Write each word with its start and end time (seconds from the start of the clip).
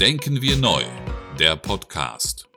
Denken 0.00 0.40
wir 0.40 0.56
neu, 0.56 0.82
der 1.38 1.56
Podcast. 1.56 2.48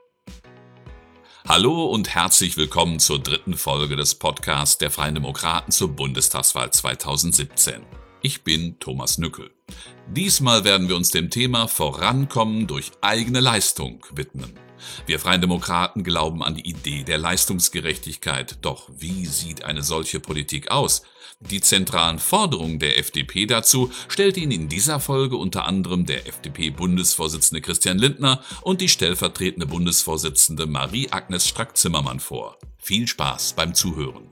Hallo 1.46 1.84
und 1.84 2.14
herzlich 2.14 2.56
willkommen 2.56 2.98
zur 3.00 3.22
dritten 3.22 3.52
Folge 3.52 3.96
des 3.96 4.14
Podcasts 4.14 4.78
der 4.78 4.90
Freien 4.90 5.16
Demokraten 5.16 5.70
zur 5.70 5.88
Bundestagswahl 5.88 6.70
2017. 6.70 7.82
Ich 8.22 8.44
bin 8.44 8.78
Thomas 8.78 9.18
Nückel. 9.18 9.50
Diesmal 10.08 10.64
werden 10.64 10.88
wir 10.88 10.96
uns 10.96 11.10
dem 11.10 11.28
Thema 11.28 11.68
Vorankommen 11.68 12.66
durch 12.66 12.92
eigene 13.02 13.40
Leistung 13.40 14.06
widmen. 14.14 14.58
Wir 15.06 15.18
Freien 15.18 15.40
Demokraten 15.40 16.04
glauben 16.04 16.42
an 16.42 16.54
die 16.54 16.68
Idee 16.68 17.04
der 17.04 17.18
Leistungsgerechtigkeit. 17.18 18.58
Doch 18.62 18.88
wie 18.96 19.26
sieht 19.26 19.64
eine 19.64 19.82
solche 19.82 20.20
Politik 20.20 20.70
aus? 20.70 21.02
Die 21.40 21.60
zentralen 21.60 22.18
Forderungen 22.18 22.78
der 22.78 22.98
FDP 22.98 23.46
dazu 23.46 23.90
stellt 24.08 24.36
Ihnen 24.36 24.52
in 24.52 24.68
dieser 24.68 25.00
Folge 25.00 25.36
unter 25.36 25.66
anderem 25.66 26.06
der 26.06 26.26
FDP-Bundesvorsitzende 26.26 27.60
Christian 27.60 27.98
Lindner 27.98 28.42
und 28.62 28.80
die 28.80 28.88
stellvertretende 28.88 29.66
Bundesvorsitzende 29.66 30.66
Marie-Agnes 30.66 31.46
Strack-Zimmermann 31.46 32.20
vor. 32.20 32.58
Viel 32.78 33.06
Spaß 33.06 33.54
beim 33.54 33.74
Zuhören. 33.74 34.24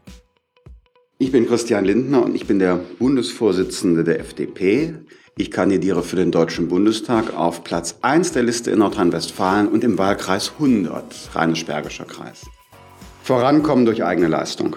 Ich 1.18 1.30
bin 1.30 1.46
Christian 1.46 1.84
Lindner 1.84 2.24
und 2.24 2.34
ich 2.34 2.46
bin 2.46 2.58
der 2.58 2.76
Bundesvorsitzende 2.98 4.04
der 4.04 4.20
FDP. 4.20 4.94
Ich 5.38 5.50
kandidiere 5.50 6.02
für 6.02 6.16
den 6.16 6.30
Deutschen 6.30 6.68
Bundestag 6.68 7.34
auf 7.34 7.64
Platz 7.64 7.96
1 8.02 8.32
der 8.32 8.42
Liste 8.42 8.70
in 8.70 8.80
Nordrhein-Westfalen 8.80 9.66
und 9.66 9.82
im 9.82 9.96
Wahlkreis 9.96 10.52
100, 10.58 11.30
Rheinisch-Bergischer 11.34 12.04
Kreis. 12.04 12.42
Vorankommen 13.22 13.86
durch 13.86 14.04
eigene 14.04 14.28
Leistung. 14.28 14.76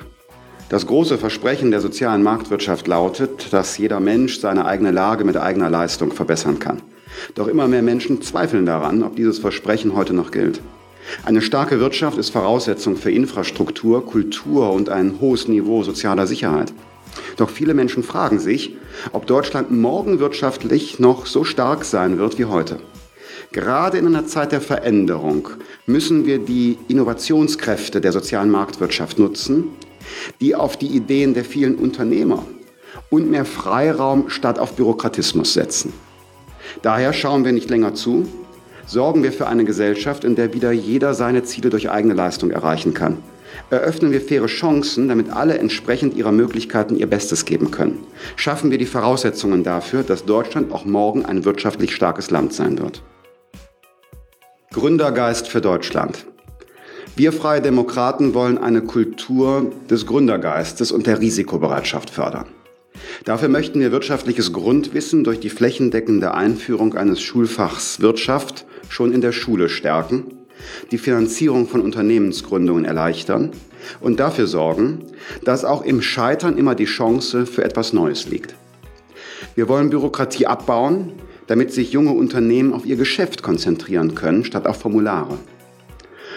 Das 0.70 0.88
große 0.88 1.18
Versprechen 1.18 1.72
der 1.72 1.82
sozialen 1.82 2.24
Marktwirtschaft 2.24 2.88
lautet, 2.88 3.52
dass 3.52 3.78
jeder 3.78 4.00
Mensch 4.00 4.40
seine 4.40 4.66
eigene 4.66 4.92
Lage 4.92 5.26
mit 5.26 5.36
eigener 5.36 5.70
Leistung 5.70 6.14
verbessern 6.14 6.58
kann. 6.58 6.82
Doch 7.36 7.50
immer 7.50 7.68
mehr 7.68 7.82
Menschen 7.82 8.22
zweifeln 8.22 8.66
daran, 8.66 9.04
ob 9.04 9.18
dieses 9.18 9.40
Versprechen 9.40 9.94
heute 9.94 10.14
noch 10.14 10.32
gilt. 10.32 10.62
Eine 11.26 11.42
starke 11.42 11.82
Wirtschaft 11.82 12.18
ist 12.18 12.30
Voraussetzung 12.30 12.96
für 12.96 13.12
Infrastruktur, 13.12 14.06
Kultur 14.06 14.72
und 14.72 14.88
ein 14.88 15.20
hohes 15.20 15.50
Niveau 15.50 15.84
sozialer 15.84 16.28
Sicherheit. 16.28 16.74
Doch 17.38 17.50
viele 17.50 17.74
Menschen 17.74 18.04
fragen 18.04 18.40
sich, 18.40 18.76
ob 19.12 19.28
Deutschland 19.28 19.72
morgen 19.72 20.20
wirtschaftlich 20.20 21.00
noch 21.00 21.26
so 21.26 21.44
stark 21.44 21.86
sein 21.86 22.18
wird 22.18 22.38
wie 22.40 22.46
heute. 22.46 22.78
Gerade 23.52 23.98
in 23.98 24.08
einer 24.08 24.26
Zeit 24.26 24.52
der 24.52 24.62
Veränderung 24.62 25.50
müssen 25.86 26.26
wir 26.26 26.40
die 26.40 26.78
Innovationskräfte 26.88 28.02
der 28.02 28.12
sozialen 28.12 28.50
Marktwirtschaft 28.50 29.20
nutzen, 29.20 29.70
die 30.42 30.56
auf 30.56 30.78
die 30.78 30.88
Ideen 30.88 31.34
der 31.34 31.46
vielen 31.46 31.76
Unternehmer 31.76 32.44
und 33.10 33.30
mehr 33.30 33.46
Freiraum 33.46 34.30
statt 34.30 34.60
auf 34.60 34.74
Bürokratismus 34.74 35.54
setzen. 35.54 35.94
Daher 36.82 37.14
schauen 37.14 37.46
wir 37.46 37.52
nicht 37.52 37.70
länger 37.70 37.94
zu, 37.94 38.28
sorgen 38.86 39.24
wir 39.24 39.32
für 39.32 39.48
eine 39.48 39.66
Gesellschaft, 39.66 40.24
in 40.24 40.36
der 40.36 40.54
wieder 40.54 40.72
jeder 40.72 41.14
seine 41.14 41.44
Ziele 41.44 41.70
durch 41.70 41.90
eigene 41.90 42.14
Leistung 42.14 42.52
erreichen 42.52 42.94
kann 42.94 43.22
eröffnen 43.70 44.12
wir 44.12 44.22
faire 44.22 44.48
Chancen, 44.48 45.08
damit 45.08 45.30
alle 45.30 45.58
entsprechend 45.58 46.16
ihrer 46.16 46.32
Möglichkeiten 46.32 46.96
ihr 46.96 47.08
Bestes 47.08 47.46
geben 47.46 47.72
können. 47.72 48.00
Schaffen 48.36 48.72
wir 48.72 48.78
die 48.78 48.86
Voraussetzungen 48.86 49.64
dafür, 49.64 50.04
dass 50.04 50.26
Deutschland 50.26 50.72
auch 50.72 50.86
morgen 50.86 51.26
ein 51.26 51.46
wirtschaftlich 51.46 51.96
starkes 51.96 52.32
Land 52.32 52.54
sein 52.54 52.80
wird. 52.80 53.04
Gründergeist 54.72 55.48
für 55.48 55.62
Deutschland. 55.62 56.26
Wir 57.16 57.32
Freie 57.32 57.62
Demokraten 57.62 58.34
wollen 58.34 58.58
eine 58.58 58.82
Kultur 58.82 59.72
des 59.90 60.06
Gründergeistes 60.06 60.92
und 60.92 61.08
der 61.08 61.22
Risikobereitschaft 61.22 62.10
fördern. 62.10 62.48
Dafür 63.24 63.48
möchten 63.48 63.80
wir 63.80 63.92
wirtschaftliches 63.92 64.52
Grundwissen 64.52 65.24
durch 65.24 65.40
die 65.40 65.50
flächendeckende 65.50 66.34
Einführung 66.34 66.96
eines 66.96 67.22
Schulfachs 67.22 68.02
Wirtschaft 68.02 68.66
schon 68.90 69.14
in 69.14 69.22
der 69.22 69.32
Schule 69.32 69.70
stärken 69.70 70.45
die 70.92 70.98
Finanzierung 70.98 71.68
von 71.68 71.82
Unternehmensgründungen 71.82 72.86
erleichtern 72.86 73.52
und 74.02 74.20
dafür 74.20 74.48
sorgen, 74.48 75.06
dass 75.44 75.66
auch 75.66 75.84
im 75.84 76.02
Scheitern 76.02 76.58
immer 76.58 76.76
die 76.76 76.86
Chance 76.86 77.46
für 77.46 77.64
etwas 77.64 77.94
Neues 77.94 78.28
liegt. 78.28 78.56
Wir 79.56 79.70
wollen 79.70 79.90
Bürokratie 79.90 80.48
abbauen, 80.48 81.14
damit 81.48 81.72
sich 81.72 81.92
junge 81.92 82.12
Unternehmen 82.12 82.74
auf 82.74 82.86
ihr 82.86 82.96
Geschäft 82.96 83.44
konzentrieren 83.44 84.16
können, 84.16 84.44
statt 84.44 84.68
auf 84.68 84.80
Formulare. 84.80 85.38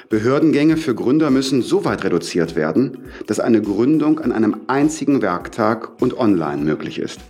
Behördengänge 0.08 0.76
für 0.76 0.94
Gründer 0.94 1.30
müssen 1.30 1.60
so 1.62 1.84
weit 1.84 2.04
reduziert 2.04 2.56
werden, 2.56 2.98
dass 3.26 3.40
eine 3.40 3.60
Gründung 3.60 4.20
an 4.20 4.32
einem 4.32 4.56
einzigen 4.66 5.20
Werktag 5.20 6.00
und 6.00 6.16
online 6.16 6.62
möglich 6.62 6.98
ist. 6.98 7.20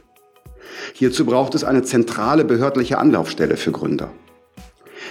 Hierzu 0.93 1.25
braucht 1.25 1.54
es 1.54 1.65
eine 1.65 1.82
zentrale 1.82 2.44
behördliche 2.44 2.98
Anlaufstelle 2.98 3.56
für 3.56 3.72
Gründer. 3.72 4.10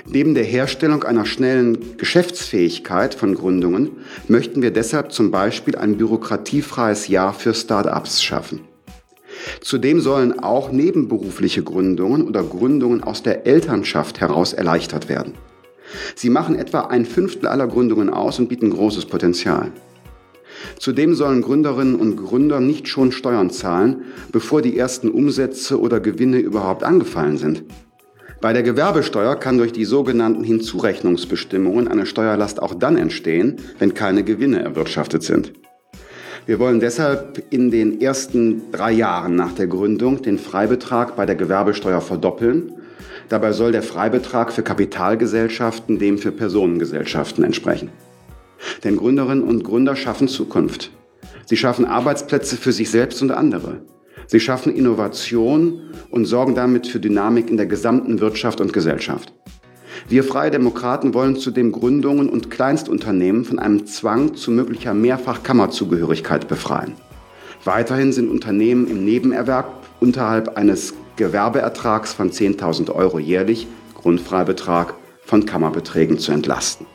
Neben 0.06 0.36
der 0.36 0.44
Herstellung 0.44 1.04
einer 1.04 1.26
schnellen 1.26 1.98
Geschäftsfähigkeit 1.98 3.16
von 3.16 3.36
Gründungen 3.36 3.92
möchten 4.28 4.62
wir 4.62 4.72
deshalb 4.72 5.12
zum 5.12 5.32
Beispiel 5.32 5.76
ein 5.76 5.98
bürokratiefreies 5.98 7.08
Jahr 7.08 7.34
für 7.34 7.54
Start-ups 7.54 8.22
schaffen. 8.22 8.62
Zudem 9.62 10.00
sollen 10.00 10.40
auch 10.40 10.72
nebenberufliche 10.72 11.64
Gründungen 11.64 12.28
oder 12.28 12.44
Gründungen 12.44 13.04
aus 13.04 13.24
der 13.24 13.46
Elternschaft 13.46 14.20
heraus 14.20 14.54
erleichtert 14.54 15.10
werden. 15.10 15.34
Sie 16.16 16.30
machen 16.30 16.56
etwa 16.56 16.82
ein 16.82 17.06
Fünftel 17.06 17.48
aller 17.48 17.68
Gründungen 17.68 18.10
aus 18.10 18.40
und 18.40 18.50
bieten 18.50 18.70
großes 18.70 19.06
Potenzial. 19.06 19.72
Zudem 20.80 21.14
sollen 21.14 21.42
Gründerinnen 21.42 21.96
und 21.96 22.18
Gründer 22.18 22.60
nicht 22.60 22.88
schon 22.88 23.12
Steuern 23.12 23.50
zahlen, 23.52 24.04
bevor 24.32 24.62
die 24.62 24.78
ersten 24.78 25.10
Umsätze 25.10 25.80
oder 25.80 26.00
Gewinne 26.00 26.40
überhaupt 26.40 26.84
angefallen 26.84 27.38
sind. 27.38 27.64
Bei 28.40 28.54
der 28.54 28.62
Gewerbesteuer 28.62 29.36
kann 29.36 29.58
durch 29.58 29.72
die 29.72 29.86
sogenannten 29.86 30.44
Hinzurechnungsbestimmungen 30.44 31.88
eine 31.88 32.06
Steuerlast 32.06 32.62
auch 32.62 32.76
dann 32.76 32.96
entstehen, 32.96 33.58
wenn 33.80 33.96
keine 33.96 34.24
Gewinne 34.24 34.62
erwirtschaftet 34.62 35.24
sind. 35.24 35.54
Wir 36.46 36.60
wollen 36.60 36.80
deshalb 36.80 37.44
in 37.50 37.72
den 37.72 38.00
ersten 38.00 38.72
drei 38.72 38.92
Jahren 38.92 39.36
nach 39.36 39.54
der 39.54 39.68
Gründung 39.68 40.22
den 40.22 40.38
Freibetrag 40.38 41.16
bei 41.16 41.26
der 41.26 41.36
Gewerbesteuer 41.36 42.00
verdoppeln. 42.00 42.74
Dabei 43.28 43.52
soll 43.52 43.72
der 43.72 43.84
Freibetrag 43.84 44.54
für 44.54 44.64
Kapitalgesellschaften 44.64 45.98
dem 45.98 46.18
für 46.18 46.32
Personengesellschaften 46.32 47.44
entsprechen. 47.44 47.90
Denn 48.84 48.98
Gründerinnen 48.98 49.44
und 49.44 49.64
Gründer 49.64 49.96
schaffen 49.96 50.28
Zukunft. 50.28 50.92
Sie 51.46 51.58
schaffen 51.58 51.86
Arbeitsplätze 51.86 52.56
für 52.56 52.72
sich 52.72 52.92
selbst 52.92 53.22
und 53.22 53.32
andere. 53.32 53.82
Sie 54.28 54.42
schaffen 54.42 54.76
Innovation 54.76 55.80
und 56.12 56.26
sorgen 56.26 56.54
damit 56.54 56.86
für 56.88 57.00
Dynamik 57.00 57.50
in 57.50 57.58
der 57.58 57.66
gesamten 57.66 58.20
Wirtschaft 58.20 58.60
und 58.60 58.74
Gesellschaft. 58.74 59.34
Wir 60.10 60.24
Freie 60.24 60.52
Demokraten 60.52 61.14
wollen 61.14 61.38
zudem 61.38 61.72
Gründungen 61.72 62.30
und 62.30 62.52
Kleinstunternehmen 62.52 63.46
von 63.46 63.58
einem 63.58 63.86
Zwang 63.88 64.36
zu 64.36 64.52
möglicher 64.52 64.94
Mehrfachkammerzugehörigkeit 64.94 66.48
befreien. 66.48 66.94
Weiterhin 67.64 68.12
sind 68.12 68.30
Unternehmen 68.30 68.88
im 68.88 69.04
Nebenerwerb 69.04 69.84
unterhalb 70.00 70.58
eines 70.58 70.94
Gewerbeertrags 71.16 72.14
von 72.14 72.32
10.000 72.32 72.94
Euro 72.94 73.20
jährlich, 73.20 73.68
Grundfreibetrag, 73.96 74.94
von 75.26 75.46
Kammerbeträgen 75.46 76.20
zu 76.20 76.32
entlasten. 76.32 76.86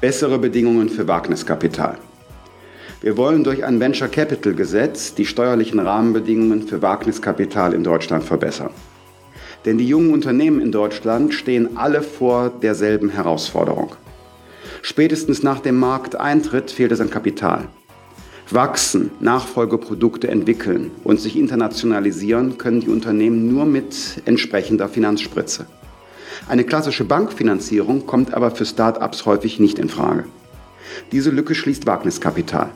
Bessere 0.00 0.38
Bedingungen 0.38 0.88
für 0.88 1.06
Wagniskapital. 1.06 1.98
Wir 3.04 3.18
wollen 3.18 3.44
durch 3.44 3.62
ein 3.62 3.80
Venture 3.80 4.08
Capital 4.08 4.54
Gesetz 4.54 5.12
die 5.12 5.26
steuerlichen 5.26 5.78
Rahmenbedingungen 5.78 6.66
für 6.66 6.80
Wagniskapital 6.80 7.74
in 7.74 7.84
Deutschland 7.84 8.24
verbessern. 8.24 8.70
Denn 9.66 9.76
die 9.76 9.86
jungen 9.86 10.14
Unternehmen 10.14 10.58
in 10.62 10.72
Deutschland 10.72 11.34
stehen 11.34 11.76
alle 11.76 12.00
vor 12.00 12.48
derselben 12.48 13.10
Herausforderung. 13.10 13.94
Spätestens 14.80 15.42
nach 15.42 15.60
dem 15.60 15.78
Markteintritt 15.78 16.70
fehlt 16.70 16.92
es 16.92 17.00
an 17.02 17.10
Kapital. 17.10 17.68
Wachsen, 18.48 19.10
Nachfolgeprodukte 19.20 20.28
entwickeln 20.28 20.90
und 21.04 21.20
sich 21.20 21.36
internationalisieren 21.36 22.56
können 22.56 22.80
die 22.80 22.88
Unternehmen 22.88 23.52
nur 23.52 23.66
mit 23.66 24.22
entsprechender 24.24 24.88
Finanzspritze. 24.88 25.66
Eine 26.48 26.64
klassische 26.64 27.04
Bankfinanzierung 27.04 28.06
kommt 28.06 28.32
aber 28.32 28.50
für 28.50 28.64
Start-ups 28.64 29.26
häufig 29.26 29.60
nicht 29.60 29.78
in 29.78 29.90
Frage. 29.90 30.24
Diese 31.12 31.28
Lücke 31.28 31.54
schließt 31.54 31.86
Wagniskapital. 31.86 32.70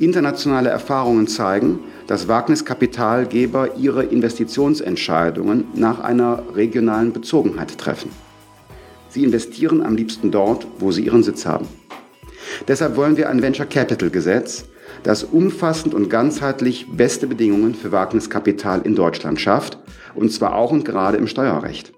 Internationale 0.00 0.70
Erfahrungen 0.70 1.28
zeigen, 1.28 1.78
dass 2.08 2.26
Wagniskapitalgeber 2.26 3.76
ihre 3.76 4.02
Investitionsentscheidungen 4.02 5.68
nach 5.74 6.00
einer 6.00 6.42
regionalen 6.54 7.12
Bezogenheit 7.12 7.78
treffen. 7.78 8.10
Sie 9.08 9.22
investieren 9.22 9.82
am 9.82 9.94
liebsten 9.94 10.32
dort, 10.32 10.66
wo 10.80 10.90
sie 10.90 11.04
ihren 11.04 11.22
Sitz 11.22 11.46
haben. 11.46 11.68
Deshalb 12.66 12.96
wollen 12.96 13.16
wir 13.16 13.30
ein 13.30 13.40
Venture 13.40 13.66
Capital 13.66 14.10
Gesetz, 14.10 14.64
das 15.04 15.22
umfassend 15.22 15.94
und 15.94 16.10
ganzheitlich 16.10 16.86
beste 16.90 17.28
Bedingungen 17.28 17.74
für 17.74 17.92
Wagniskapital 17.92 18.82
in 18.82 18.96
Deutschland 18.96 19.40
schafft, 19.40 19.78
und 20.16 20.32
zwar 20.32 20.56
auch 20.56 20.72
und 20.72 20.84
gerade 20.84 21.18
im 21.18 21.28
Steuerrecht. 21.28 21.92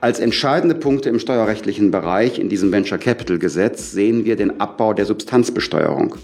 Als 0.00 0.18
entscheidende 0.18 0.74
Punkte 0.74 1.10
im 1.10 1.18
steuerrechtlichen 1.18 1.90
Bereich 1.90 2.38
in 2.38 2.48
diesem 2.48 2.72
Venture 2.72 2.96
Capital 2.96 3.38
Gesetz 3.38 3.92
sehen 3.92 4.24
wir 4.24 4.36
den 4.36 4.60
Abbau 4.60 4.94
der 4.94 5.04
Substanzbesteuerung 5.04 6.16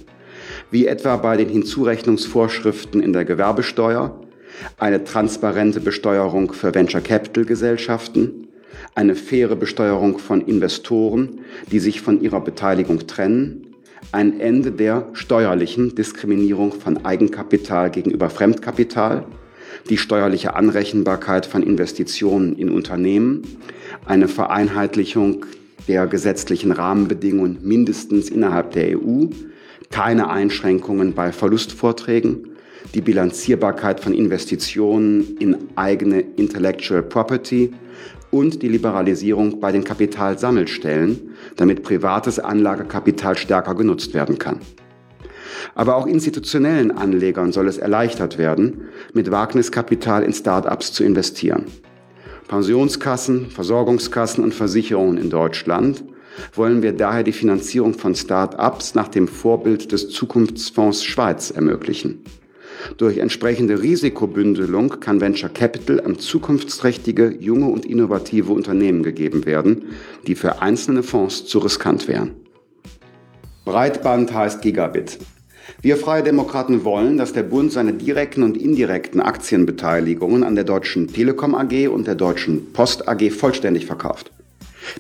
wie 0.71 0.87
etwa 0.87 1.17
bei 1.17 1.37
den 1.37 1.49
Hinzurechnungsvorschriften 1.49 3.03
in 3.03 3.13
der 3.13 3.25
Gewerbesteuer, 3.25 4.21
eine 4.79 5.05
transparente 5.05 5.81
Besteuerung 5.81 6.53
für 6.53 6.75
Venture 6.75 7.01
Capital 7.01 7.45
Gesellschaften, 7.45 8.49
eine 8.95 9.15
faire 9.15 9.57
Besteuerung 9.57 10.19
von 10.19 10.41
Investoren, 10.41 11.41
die 11.71 11.79
sich 11.79 12.01
von 12.01 12.21
ihrer 12.23 12.41
Beteiligung 12.41 13.07
trennen, 13.07 13.75
ein 14.13 14.41
Ende 14.41 14.73
der 14.73 15.09
steuerlichen 15.13 15.95
Diskriminierung 15.95 16.73
von 16.73 17.05
Eigenkapital 17.05 17.91
gegenüber 17.91 18.31
Fremdkapital, 18.31 19.27
die 19.91 19.99
steuerliche 19.99 20.55
Anrechenbarkeit 20.55 21.47
von 21.47 21.63
Investitionen 21.63 22.57
in 22.57 22.71
Unternehmen, 22.71 23.43
eine 24.05 24.29
Vereinheitlichung 24.29 25.45
der 25.89 26.07
gesetzlichen 26.07 26.73
Rahmenbedingungen 26.73 27.59
mindestens 27.63 28.29
innerhalb 28.29 28.73
der 28.73 28.99
EU, 28.99 29.27
keine 29.91 30.29
Einschränkungen 30.31 31.15
bei 31.15 31.33
Verlustvorträgen, 31.33 32.57
die 32.95 33.01
Bilanzierbarkeit 33.01 34.01
von 34.01 34.15
Investitionen 34.15 35.37
in 35.39 35.57
eigene 35.77 36.21
Intellectual 36.21 37.03
Property 37.03 37.73
und 38.31 38.63
die 38.63 38.69
Liberalisierung 38.69 39.61
bei 39.61 39.73
den 39.73 39.85
Kapitalsammelstellen, 39.85 41.35
damit 41.57 41.83
privates 41.83 42.39
Anlagekapital 42.39 43.37
stärker 43.37 43.75
genutzt 43.75 44.15
werden 44.15 44.39
kann. 44.39 44.61
Aber 45.75 45.97
auch 45.97 46.07
institutionellen 46.07 46.91
Anlegern 46.91 47.53
soll 47.53 47.69
es 47.69 47.79
erleichtert 47.79 48.39
werden, 48.39 48.89
mit 49.13 49.31
Wagniskapital 49.31 50.23
in 50.23 50.33
Start-ups 50.33 50.93
zu 50.93 51.05
investieren. 51.05 51.67
Pensionskassen, 52.49 53.51
Versorgungskassen 53.51 54.45
und 54.45 54.55
Versicherungen 54.55 55.19
in 55.19 55.31
Deutschland 55.31 56.05
wollen 56.55 56.83
wir 56.83 56.93
daher 56.93 57.23
die 57.23 57.33
Finanzierung 57.33 57.95
von 57.95 58.15
Start-ups 58.15 58.95
nach 58.95 59.09
dem 59.09 59.29
Vorbild 59.29 59.93
des 59.93 60.11
Zukunftsfonds 60.11 61.05
Schweiz 61.05 61.51
ermöglichen. 61.51 62.25
Durch 62.99 63.19
entsprechende 63.19 63.83
Risikobündelung 63.83 65.01
kann 65.01 65.21
Venture 65.21 65.49
Capital 65.49 66.01
an 66.01 66.19
zukunftsträchtige, 66.19 67.37
junge 67.41 67.67
und 67.67 67.85
innovative 67.85 68.53
Unternehmen 68.53 69.03
gegeben 69.03 69.47
werden, 69.47 69.87
die 70.27 70.35
für 70.35 70.63
einzelne 70.63 71.03
Fonds 71.03 71.47
zu 71.47 71.59
riskant 71.59 72.09
wären. 72.09 72.33
Breitband 73.65 74.33
heißt 74.33 74.63
Gigabit. 74.63 75.19
Wir 75.83 75.97
Freie 75.97 76.23
Demokraten 76.23 76.85
wollen, 76.85 77.19
dass 77.19 77.33
der 77.33 77.43
Bund 77.43 77.73
seine 77.73 77.93
direkten 77.93 78.45
und 78.45 78.57
indirekten 78.57 79.21
Aktienbeteiligungen 79.21 80.45
an 80.45 80.55
der 80.55 80.65
Deutschen 80.65 81.09
Telekom 81.09 81.55
AG 81.55 81.89
und 81.89 82.07
der 82.07 82.15
Deutschen 82.15 82.73
Post 82.73 83.09
AG 83.09 83.31
vollständig 83.31 83.87
verkauft. 83.87 84.31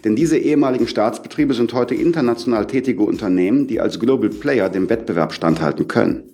Denn 0.05 0.17
diese 0.17 0.39
ehemaligen 0.39 0.89
Staatsbetriebe 0.89 1.55
sind 1.55 1.73
heute 1.73 1.95
international 1.95 2.67
tätige 2.67 3.03
Unternehmen, 3.03 3.67
die 3.67 3.81
als 3.81 3.99
Global 3.99 4.31
Player 4.31 4.69
dem 4.69 4.89
Wettbewerb 4.89 5.33
standhalten 5.33 5.89
können. 5.89 6.25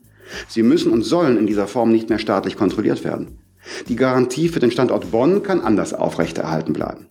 Sie 0.48 0.62
müssen 0.62 0.92
und 0.92 1.02
sollen 1.02 1.36
in 1.36 1.46
dieser 1.46 1.66
Form 1.66 1.92
nicht 1.92 2.08
mehr 2.08 2.18
staatlich 2.18 2.56
kontrolliert 2.56 3.04
werden. 3.04 3.38
Die 3.88 3.96
Garantie 3.96 4.48
für 4.48 4.60
den 4.60 4.70
Standort 4.70 5.10
Bonn 5.10 5.42
kann 5.42 5.60
anders 5.60 5.94
aufrechterhalten 5.94 6.72
bleiben. 6.72 7.06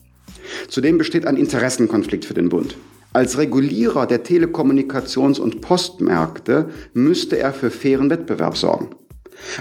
Zudem 0.67 0.97
besteht 0.97 1.25
ein 1.25 1.37
Interessenkonflikt 1.37 2.25
für 2.25 2.33
den 2.33 2.49
Bund. 2.49 2.75
Als 3.13 3.37
Regulierer 3.37 4.07
der 4.07 4.23
Telekommunikations- 4.23 5.39
und 5.39 5.61
Postmärkte 5.61 6.69
müsste 6.93 7.37
er 7.37 7.53
für 7.53 7.69
fairen 7.69 8.09
Wettbewerb 8.09 8.57
sorgen. 8.57 8.95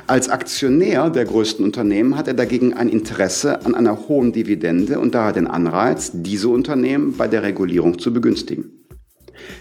Als 0.06 0.28
Aktionär 0.28 1.10
der 1.10 1.24
größten 1.24 1.64
Unternehmen 1.64 2.16
hat 2.16 2.28
er 2.28 2.34
dagegen 2.34 2.74
ein 2.74 2.88
Interesse 2.88 3.64
an 3.64 3.74
einer 3.74 4.08
hohen 4.08 4.32
Dividende 4.32 4.98
und 4.98 5.14
daher 5.14 5.32
den 5.32 5.46
Anreiz, 5.46 6.12
diese 6.14 6.48
Unternehmen 6.48 7.16
bei 7.16 7.28
der 7.28 7.42
Regulierung 7.42 7.98
zu 7.98 8.12
begünstigen. 8.12 8.80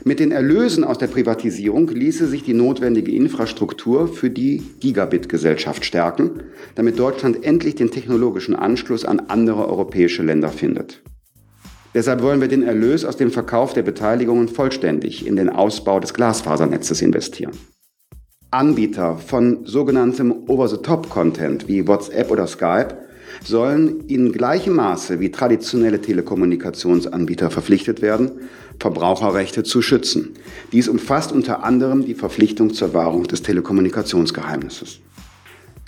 Mit 0.04 0.19
den 0.19 0.31
Erlösen 0.31 0.83
aus 0.83 0.98
der 0.98 1.07
Privatisierung 1.07 1.88
ließe 1.88 2.27
sich 2.27 2.44
die 2.44 2.54
notwendige 2.54 3.12
Infrastruktur 3.12 4.07
für 4.07 4.30
die 4.30 4.62
Gigabit-Gesellschaft 4.80 5.86
stärken, 5.86 6.44
damit 6.75 7.00
Deutschland 7.00 7.44
endlich 7.44 7.75
den 7.75 7.92
technologischen 7.92 8.56
Anschluss 8.56 9.06
an 9.06 9.21
andere 9.27 9.68
europäische 9.68 10.24
Länder 10.24 10.50
findet. 10.50 11.01
Deshalb 11.94 12.21
wollen 12.21 12.39
wir 12.39 12.48
den 12.48 12.63
Erlös 12.63 13.04
aus 13.04 13.18
dem 13.18 13.31
Verkauf 13.31 13.74
der 13.74 13.81
Beteiligungen 13.81 14.48
vollständig 14.48 15.25
in 15.25 15.36
den 15.36 15.50
Ausbau 15.50 16.00
des 16.00 16.13
Glasfasernetzes 16.13 17.01
investieren. 17.01 17.54
Anbieter 18.51 19.17
von 19.17 19.65
sogenanntem 19.65 20.33
Over-the-Top-Content 20.47 21.67
wie 21.67 21.87
WhatsApp 21.87 22.31
oder 22.31 22.47
Skype 22.47 22.97
sollen 23.43 24.07
in 24.07 24.31
gleichem 24.31 24.73
Maße 24.75 25.19
wie 25.19 25.29
traditionelle 25.29 26.01
Telekommunikationsanbieter 26.01 27.51
verpflichtet 27.51 28.01
werden, 28.01 28.31
Verbraucherrechte 28.79 29.61
zu 29.61 29.83
schützen. 29.83 30.33
Dies 30.71 30.87
umfasst 30.87 31.31
unter 31.31 31.63
anderem 31.63 32.05
die 32.05 32.15
Verpflichtung 32.15 32.73
zur 32.73 32.95
Wahrung 32.95 33.27
des 33.27 33.43
Telekommunikationsgeheimnisses. 33.43 34.99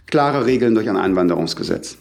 Klare 0.05 0.45
Regeln 0.45 0.75
durch 0.75 0.87
ein 0.87 0.97
Einwanderungsgesetz. 0.97 1.97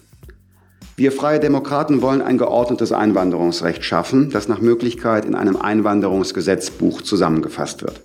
Wir 0.94 1.10
Freie 1.10 1.40
Demokraten 1.40 2.02
wollen 2.02 2.20
ein 2.20 2.36
geordnetes 2.36 2.92
Einwanderungsrecht 2.92 3.82
schaffen, 3.82 4.28
das 4.28 4.48
nach 4.48 4.60
Möglichkeit 4.60 5.24
in 5.24 5.34
einem 5.34 5.56
Einwanderungsgesetzbuch 5.56 7.00
zusammengefasst 7.00 7.80
wird. 7.82 8.02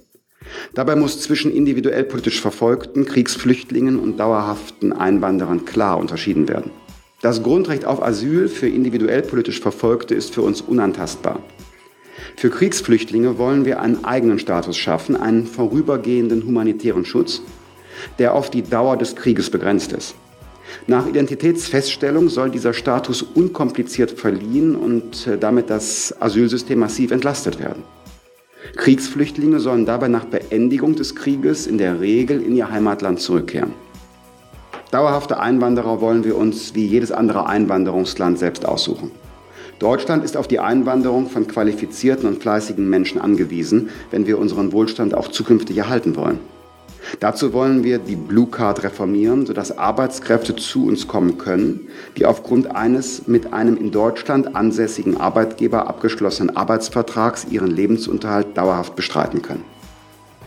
Dabei 0.74 0.96
muss 0.96 1.22
zwischen 1.22 1.52
individuell 1.52 2.04
politisch 2.04 2.42
Verfolgten, 2.42 3.06
Kriegsflüchtlingen 3.06 4.00
und 4.00 4.18
dauerhaften 4.18 4.94
Einwanderern 4.94 5.66
klar 5.66 5.98
unterschieden 5.98 6.48
werden. 6.48 6.72
Das 7.22 7.42
Grundrecht 7.44 7.86
auf 7.86 8.04
Asyl 8.04 8.48
für 8.48 8.68
individuell 8.68 9.22
politisch 9.22 9.60
Verfolgte 9.60 10.16
ist 10.16 10.34
für 10.34 10.42
uns 10.42 10.62
unantastbar. 10.62 11.40
Für 12.36 12.50
Kriegsflüchtlinge 12.50 13.38
wollen 13.38 13.66
wir 13.66 13.82
einen 13.82 14.04
eigenen 14.04 14.40
Status 14.40 14.78
schaffen, 14.78 15.16
einen 15.16 15.48
vorübergehenden 15.48 16.46
humanitären 16.46 17.06
Schutz, 17.06 17.42
der 18.20 18.34
auf 18.34 18.50
die 18.50 18.62
Dauer 18.62 18.98
des 18.98 19.16
Krieges 19.16 19.50
begrenzt 19.50 19.94
ist. 19.94 20.16
Nach 20.88 21.08
Identitätsfeststellung 21.08 22.30
soll 22.30 22.52
dieser 22.52 22.74
Status 22.74 23.22
unkompliziert 23.22 24.12
verliehen 24.12 24.76
und 24.76 25.26
äh, 25.28 25.38
damit 25.38 25.70
das 25.70 26.14
Asylsystem 26.20 26.80
massiv 26.80 27.12
entlastet 27.12 27.60
werden. 27.60 27.84
Kriegsflüchtlinge 28.76 29.60
sollen 29.60 29.86
dabei 29.86 30.08
nach 30.08 30.26
Beendigung 30.26 30.96
des 30.96 31.16
Krieges 31.16 31.68
in 31.68 31.78
der 31.78 32.00
Regel 32.00 32.42
in 32.42 32.56
ihr 32.56 32.70
Heimatland 32.70 33.20
zurückkehren. 33.20 33.74
Dauerhafte 34.92 35.40
Einwanderer 35.40 36.02
wollen 36.02 36.24
wir 36.24 36.38
uns 36.38 36.76
wie 36.76 36.86
jedes 36.86 37.12
andere 37.12 37.48
Einwanderungsland 37.48 38.40
selbst 38.40 38.66
aussuchen. 38.66 39.12
Deutschland 39.80 40.24
ist 40.24 40.38
auf 40.38 40.48
die 40.48 40.60
Einwanderung 40.60 41.30
von 41.30 41.48
qualifizierten 41.48 42.30
und 42.30 42.42
fleißigen 42.42 42.90
Menschen 42.90 43.20
angewiesen, 43.20 43.90
wenn 44.12 44.26
wir 44.26 44.40
unseren 44.40 44.72
Wohlstand 44.72 45.14
auch 45.14 45.28
zukünftig 45.28 45.78
erhalten 45.78 46.16
wollen. 46.16 46.40
Dazu 47.20 47.54
wollen 47.54 47.84
wir 47.84 48.00
die 48.00 48.16
Blue 48.16 48.48
Card 48.48 48.84
reformieren, 48.84 49.46
sodass 49.46 49.78
Arbeitskräfte 49.78 50.56
zu 50.56 50.88
uns 50.88 51.08
kommen 51.08 51.38
können, 51.38 51.88
die 52.18 52.26
aufgrund 52.26 52.76
eines 52.76 53.28
mit 53.28 53.54
einem 53.54 53.78
in 53.78 53.92
Deutschland 53.92 54.56
ansässigen 54.56 55.18
Arbeitgeber 55.18 55.88
abgeschlossenen 55.88 56.56
Arbeitsvertrags 56.56 57.48
ihren 57.50 57.72
Lebensunterhalt 57.72 58.58
dauerhaft 58.58 58.96
bestreiten 58.96 59.42
können. 59.42 59.64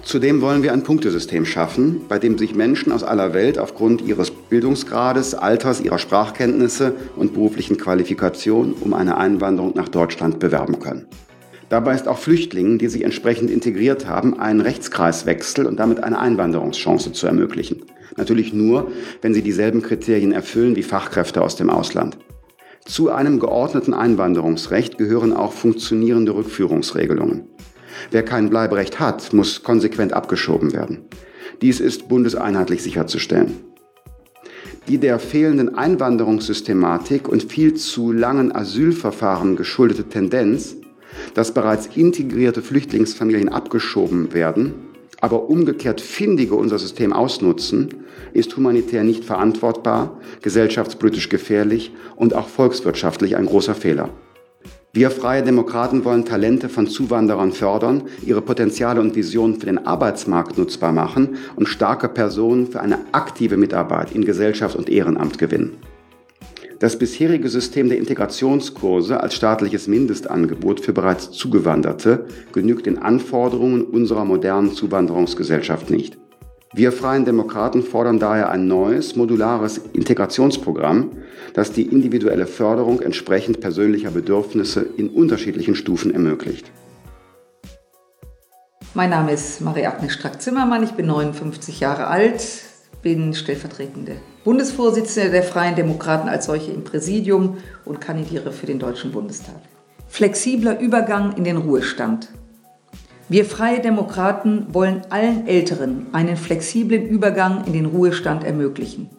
Zudem 0.03 0.41
wollen 0.41 0.63
wir 0.63 0.73
ein 0.73 0.85
Punktesystem 0.85 1.45
schaffen, 1.45 2.07
bei 2.09 2.19
dem 2.19 2.39
sich 2.39 2.55
Menschen 2.55 2.93
aus 2.93 3.03
aller 3.03 3.35
Welt 3.35 3.59
aufgrund 3.59 4.01
ihres 4.01 4.31
Bildungsgrades, 4.31 5.35
Alters, 5.35 5.83
ihrer 5.83 5.99
Sprachkenntnisse 5.99 6.95
und 7.17 7.35
beruflichen 7.35 7.77
Qualifikation 7.77 8.73
um 8.81 8.95
eine 8.95 9.19
Einwanderung 9.19 9.75
nach 9.75 9.89
Deutschland 9.89 10.39
bewerben 10.39 10.79
können. 10.79 11.07
Dabei 11.69 11.95
ist 11.95 12.09
auch 12.09 12.19
Flüchtlingen, 12.19 12.79
die 12.79 12.89
sich 12.89 13.05
entsprechend 13.05 13.51
integriert 13.51 14.07
haben, 14.07 14.39
einen 14.39 14.61
Rechtskreiswechsel 14.61 15.67
und 15.67 15.79
damit 15.79 16.03
eine 16.03 16.19
Einwanderungschance 16.19 17.13
zu 17.13 17.27
ermöglichen. 17.27 17.83
Natürlich 18.17 18.53
nur, 18.55 18.91
wenn 19.21 19.35
sie 19.35 19.43
dieselben 19.43 19.83
Kriterien 19.83 20.33
erfüllen 20.33 20.77
wie 20.77 20.83
Fachkräfte 20.83 21.43
aus 21.43 21.57
dem 21.57 21.69
Ausland. 21.69 22.17
Zu 22.85 23.11
einem 23.11 23.39
geordneten 23.39 23.93
Einwanderungsrecht 23.93 24.97
gehören 24.97 25.35
auch 25.35 25.53
funktionierende 25.53 26.35
Rückführungsregelungen. 26.35 27.45
Wer 28.11 28.23
kein 28.23 28.49
Bleiberecht 28.49 28.99
hat, 28.99 29.35
muss 29.35 29.63
konsequent 29.63 30.15
abgeschoben 30.15 30.73
werden. 30.73 31.05
Dies 31.61 31.81
ist 31.81 32.09
bundeseinheitlich 32.09 32.83
sicherzustellen. 32.83 33.57
Die 34.89 34.97
der 34.97 35.19
fehlenden 35.19 35.75
Einwanderungssystematik 35.75 37.29
und 37.29 37.43
viel 37.43 37.75
zu 37.75 38.11
langen 38.11 38.55
Asylverfahren 38.55 39.57
geschuldete 39.57 40.05
Tendenz, 40.05 40.77
dass 41.35 41.55
bereits 41.55 41.89
integrierte 41.95 42.63
Flüchtlingsfamilien 42.63 43.49
abgeschoben 43.49 44.33
werden, 44.33 44.75
aber 45.21 45.49
umgekehrt 45.49 46.01
Findige 46.01 46.55
unser 46.55 46.79
System 46.79 47.13
ausnutzen, 47.13 47.95
ist 48.33 48.57
humanitär 48.57 49.05
nicht 49.05 49.25
verantwortbar, 49.25 50.21
gesellschaftspolitisch 50.43 51.29
gefährlich 51.29 51.93
und 52.17 52.35
auch 52.35 52.49
volkswirtschaftlich 52.49 53.37
ein 53.37 53.47
großer 53.47 53.75
Fehler. 53.75 54.11
Wir 54.95 55.11
Freie 55.11 55.43
Demokraten 55.43 56.05
wollen 56.05 56.25
Talente 56.25 56.69
von 56.69 56.87
Zuwanderern 56.87 57.53
fördern, 57.53 58.05
ihre 58.25 58.41
Potenziale 58.41 59.01
und 59.01 59.15
Visionen 59.15 59.61
für 59.61 59.67
den 59.67 59.87
Arbeitsmarkt 59.87 60.57
nutzbar 60.57 60.93
machen 60.93 61.37
und 61.57 61.69
starke 61.69 62.09
Personen 62.09 62.67
für 62.67 62.81
eine 62.81 62.99
aktive 63.13 63.57
Mitarbeit 63.59 64.13
in 64.13 64.25
Gesellschaft 64.25 64.77
und 64.77 64.89
Ehrenamt 64.89 65.39
gewinnen. 65.39 65.77
Das 66.81 66.97
bisherige 66.97 67.49
System 67.49 67.89
der 67.89 67.99
Integrationskurse 67.99 69.21
als 69.21 69.35
staatliches 69.35 69.89
Mindestangebot 69.89 70.79
für 70.79 70.93
bereits 70.93 71.33
Zugewanderte 71.33 72.27
genügt 72.53 72.87
den 72.87 72.99
Anforderungen 72.99 73.83
unserer 73.83 74.25
modernen 74.25 74.73
Zuwanderungsgesellschaft 74.73 75.91
nicht. 75.91 76.17
Wir 76.73 76.93
Freien 76.93 77.25
Demokraten 77.25 77.83
fordern 77.83 78.21
daher 78.21 78.51
ein 78.51 78.69
neues, 78.69 79.17
modulares 79.17 79.79
Integrationsprogramm, 79.93 81.11
das 81.53 81.73
die 81.73 81.83
individuelle 81.83 82.47
Förderung 82.47 83.01
entsprechend 83.01 83.61
persönlicher 83.61 84.13
Bedürfnisse 84.13 84.87
in 84.97 85.09
unterschiedlichen 85.09 85.75
Stufen 85.75 86.13
ermöglicht. 86.13 86.71
Mein 88.95 89.11
Name 89.11 89.33
ist 89.33 89.61
Marie-Agnes 89.63 90.13
Strack-Zimmermann, 90.13 90.85
ich 90.85 90.93
bin 90.93 91.07
59 91.07 91.81
Jahre 91.81 92.07
alt, 92.07 92.41
bin 93.03 93.35
stellvertretende 93.35 94.17
Bundesvorsitzende 94.49 95.29
der 95.29 95.43
Freien 95.43 95.77
Demokraten 95.77 96.27
als 96.27 96.47
solche 96.47 96.73
im 96.73 96.83
Präsidium 96.83 97.59
und 97.85 98.01
kandidiere 98.01 98.51
für 98.51 98.65
den 98.65 98.79
Deutschen 98.79 99.13
Bundestag. 99.13 99.57
Flexibler 100.09 100.81
Übergang 100.81 101.37
in 101.37 101.45
den 101.45 101.59
Ruhestand. 101.59 102.31
Wir 103.29 103.45
Freie 103.45 103.83
Demokraten 103.83 104.69
wollen 104.73 105.03
allen 105.11 105.47
Älteren 105.47 106.07
einen 106.13 106.39
flexiblen 106.39 107.07
Übergang 107.07 107.67
in 107.67 107.75
den 107.75 107.85
Ruhestand 107.85 108.43
ermöglichen. 108.43 109.11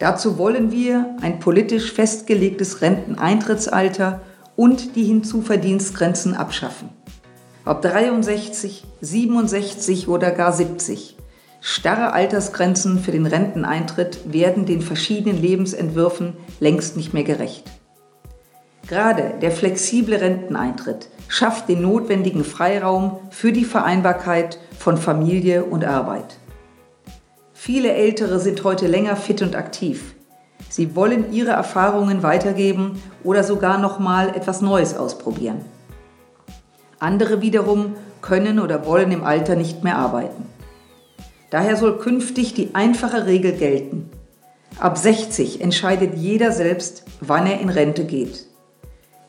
Dazu 0.00 0.36
wollen 0.36 0.72
wir 0.72 1.14
ein 1.20 1.38
politisch 1.38 1.92
festgelegtes 1.92 2.82
Renteneintrittsalter 2.82 4.20
und 4.56 4.96
die 4.96 5.04
Hinzuverdienstgrenzen 5.04 6.34
abschaffen. 6.34 6.88
Ob 7.64 7.82
63, 7.82 8.84
67 9.00 10.08
oder 10.08 10.32
gar 10.32 10.52
70. 10.52 11.19
Starre 11.62 12.14
Altersgrenzen 12.14 12.98
für 12.98 13.12
den 13.12 13.26
Renteneintritt 13.26 14.32
werden 14.32 14.64
den 14.64 14.80
verschiedenen 14.80 15.40
Lebensentwürfen 15.40 16.34
längst 16.58 16.96
nicht 16.96 17.12
mehr 17.12 17.22
gerecht. 17.22 17.64
Gerade 18.88 19.34
der 19.42 19.50
flexible 19.50 20.16
Renteneintritt 20.16 21.08
schafft 21.28 21.68
den 21.68 21.82
notwendigen 21.82 22.44
Freiraum 22.44 23.18
für 23.30 23.52
die 23.52 23.66
Vereinbarkeit 23.66 24.58
von 24.78 24.96
Familie 24.96 25.64
und 25.64 25.84
Arbeit. 25.84 26.38
Viele 27.52 27.92
Ältere 27.92 28.40
sind 28.40 28.64
heute 28.64 28.86
länger 28.86 29.14
fit 29.14 29.42
und 29.42 29.54
aktiv. 29.54 30.14
Sie 30.70 30.96
wollen 30.96 31.30
ihre 31.30 31.50
Erfahrungen 31.50 32.22
weitergeben 32.22 33.02
oder 33.22 33.44
sogar 33.44 33.78
noch 33.78 33.98
mal 33.98 34.30
etwas 34.30 34.62
Neues 34.62 34.96
ausprobieren. 34.96 35.60
Andere 36.98 37.42
wiederum 37.42 37.96
können 38.22 38.60
oder 38.60 38.86
wollen 38.86 39.12
im 39.12 39.24
Alter 39.24 39.56
nicht 39.56 39.84
mehr 39.84 39.98
arbeiten. 39.98 40.46
Daher 41.50 41.76
soll 41.76 41.98
künftig 41.98 42.54
die 42.54 42.74
einfache 42.74 43.26
Regel 43.26 43.52
gelten. 43.52 44.08
Ab 44.78 44.96
60 44.96 45.60
entscheidet 45.60 46.14
jeder 46.14 46.52
selbst, 46.52 47.04
wann 47.20 47.46
er 47.46 47.60
in 47.60 47.68
Rente 47.68 48.04
geht. 48.04 48.46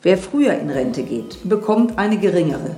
Wer 0.02 0.16
früher 0.18 0.54
in 0.54 0.70
Rente 0.70 1.02
geht, 1.02 1.38
bekommt 1.48 1.98
eine 1.98 2.18
geringere. 2.18 2.76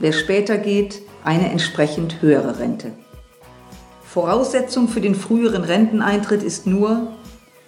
Wer 0.00 0.12
später 0.12 0.58
geht, 0.58 1.02
eine 1.22 1.50
entsprechend 1.50 2.20
höhere 2.20 2.58
Rente. 2.58 2.92
Voraussetzung 4.04 4.88
für 4.88 5.00
den 5.00 5.14
früheren 5.14 5.64
Renteneintritt 5.64 6.42
ist 6.42 6.66
nur, 6.66 7.08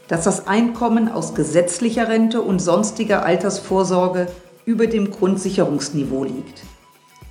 dass 0.09 0.25
das 0.25 0.47
Einkommen 0.47 1.09
aus 1.09 1.35
gesetzlicher 1.35 2.09
Rente 2.09 2.43
und 2.43 2.61
sonstiger 2.61 3.25
Altersvorsorge 3.25 4.29
über 4.65 4.87
dem 4.87 5.11
Grundsicherungsniveau 5.11 6.25
liegt, 6.25 6.63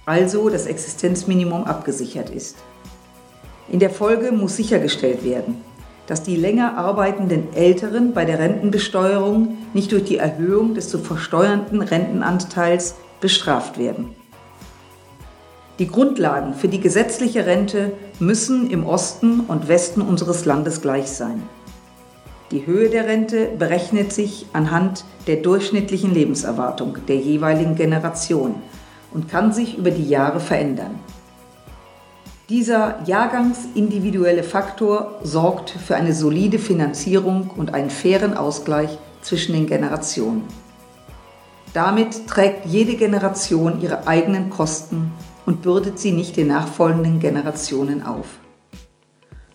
also 0.06 0.50
das 0.50 0.66
Existenzminimum 0.66 1.64
abgesichert 1.66 2.30
ist. 2.30 2.58
In 3.68 3.80
der 3.80 3.90
Folge 3.90 4.32
muss 4.32 4.58
sichergestellt 4.58 5.24
werden, 5.24 5.62
dass 6.08 6.22
die 6.22 6.36
länger 6.36 6.78
arbeitenden 6.78 7.54
Älteren 7.56 8.14
bei 8.14 8.26
der 8.26 8.40
Rentenbesteuerung 8.40 9.58
nicht 9.74 9.92
durch 9.92 10.04
die 10.04 10.18
Erhöhung 10.18 10.76
des 10.76 10.90
zu 10.90 11.00
versteuernden 11.00 11.82
Rentenanteils 11.82 12.96
bestraft 13.22 13.80
werden. 13.80 14.16
Die 15.80 15.88
Grundlagen 15.88 16.54
für 16.54 16.68
die 16.68 16.80
gesetzliche 16.80 17.46
Rente 17.46 17.92
müssen 18.20 18.70
im 18.70 18.86
Osten 18.86 19.42
und 19.42 19.68
Westen 19.68 20.02
unseres 20.02 20.46
Landes 20.46 20.82
gleich 20.82 21.08
sein. 21.08 21.44
Die 22.52 22.66
Höhe 22.66 22.90
der 22.90 23.08
Rente 23.08 23.50
berechnet 23.58 24.14
sich 24.14 24.46
anhand 24.54 25.04
der 25.26 25.38
durchschnittlichen 25.38 26.14
Lebenserwartung 26.14 26.98
der 27.08 27.18
jeweiligen 27.18 27.76
Generation 27.76 28.56
und 29.14 29.28
kann 29.28 29.52
sich 29.52 29.78
über 29.78 29.92
die 29.92 30.08
Jahre 30.08 30.40
verändern. 30.40 31.00
Dieser 32.50 33.02
jahrgangsindividuelle 33.08 34.44
Faktor 34.44 35.20
sorgt 35.24 35.72
für 35.72 35.96
eine 35.96 36.14
solide 36.14 36.60
Finanzierung 36.60 37.50
und 37.58 37.74
einen 37.74 37.90
fairen 37.90 38.38
Ausgleich 38.38 39.00
zwischen 39.24 39.54
den 39.54 39.66
Generationen. 39.66 40.44
Damit 41.74 42.28
trägt 42.28 42.68
jede 42.68 42.98
Generation 42.98 43.82
ihre 43.82 44.06
eigenen 44.06 44.52
Kosten 44.52 45.12
und 45.48 45.64
bürdet 45.64 45.98
sie 45.98 46.12
nicht 46.12 46.38
den 46.38 46.50
nachfolgenden 46.50 47.20
Generationen 47.20 48.04
auf. 48.04 48.28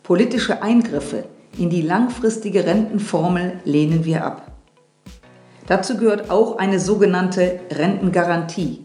Politische 0.02 0.60
Eingriffe 0.60 1.26
in 1.56 1.70
die 1.70 1.82
langfristige 1.82 2.66
Rentenformel 2.66 3.60
lehnen 3.64 4.04
wir 4.04 4.24
ab. 4.24 4.50
Dazu 5.68 5.96
gehört 5.96 6.28
auch 6.28 6.58
eine 6.58 6.80
sogenannte 6.80 7.60
Rentengarantie. 7.70 8.84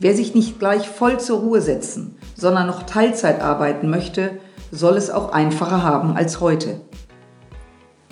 Wer 0.00 0.14
sich 0.14 0.34
nicht 0.34 0.58
gleich 0.58 0.86
voll 0.86 1.18
zur 1.18 1.40
Ruhe 1.40 1.62
setzen 1.62 2.19
sondern 2.40 2.66
noch 2.66 2.84
Teilzeit 2.84 3.42
arbeiten 3.42 3.90
möchte, 3.90 4.38
soll 4.72 4.96
es 4.96 5.10
auch 5.10 5.32
einfacher 5.32 5.82
haben 5.82 6.16
als 6.16 6.40
heute. 6.40 6.80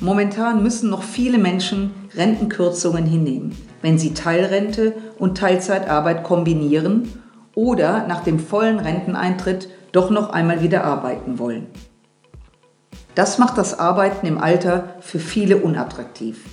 Momentan 0.00 0.62
müssen 0.62 0.90
noch 0.90 1.02
viele 1.02 1.38
Menschen 1.38 1.94
Rentenkürzungen 2.14 3.06
hinnehmen, 3.06 3.56
wenn 3.80 3.98
sie 3.98 4.12
Teilrente 4.12 4.92
und 5.18 5.38
Teilzeitarbeit 5.38 6.24
kombinieren 6.24 7.08
oder 7.54 8.06
nach 8.06 8.22
dem 8.22 8.38
vollen 8.38 8.78
Renteneintritt 8.78 9.70
doch 9.92 10.10
noch 10.10 10.30
einmal 10.30 10.62
wieder 10.62 10.84
arbeiten 10.84 11.38
wollen. 11.38 11.66
Das 13.14 13.38
macht 13.38 13.56
das 13.56 13.78
Arbeiten 13.78 14.26
im 14.26 14.38
Alter 14.38 14.94
für 15.00 15.18
viele 15.18 15.56
unattraktiv. 15.56 16.44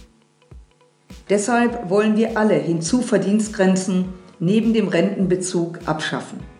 Deshalb 1.30 1.90
wollen 1.90 2.16
wir 2.16 2.38
alle 2.38 2.56
Hinzuverdienstgrenzen 2.56 4.14
neben 4.40 4.74
dem 4.74 4.88
Rentenbezug 4.88 5.80
abschaffen. 5.86 6.55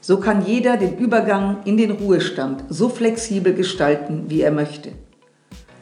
So 0.00 0.18
kann 0.18 0.46
jeder 0.46 0.76
den 0.76 0.96
Übergang 0.96 1.58
in 1.64 1.76
den 1.76 1.90
Ruhestand 1.90 2.64
so 2.68 2.88
flexibel 2.88 3.52
gestalten, 3.52 4.24
wie 4.28 4.40
er 4.40 4.50
möchte. 4.50 4.92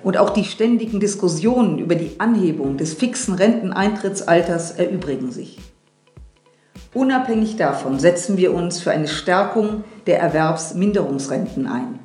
Und 0.03 0.17
auch 0.17 0.31
die 0.31 0.45
ständigen 0.45 1.01
Diskussionen 1.01 1.79
über 1.79 1.95
die 1.95 2.19
Anhebung 2.19 2.77
des 2.77 2.95
fixen 2.95 3.35
Renteneintrittsalters 3.35 4.73
erübrigen 4.73 5.31
sich. 5.31 5.59
Unabhängig 6.95 7.57
davon 7.57 7.99
setzen 7.99 8.37
wir 8.39 8.55
uns 8.55 8.81
für 8.81 8.91
eine 8.91 9.09
Stärkung 9.09 9.85
der 10.07 10.21
Erwerbsminderungsrenten 10.21 11.67
ein. 11.67 11.99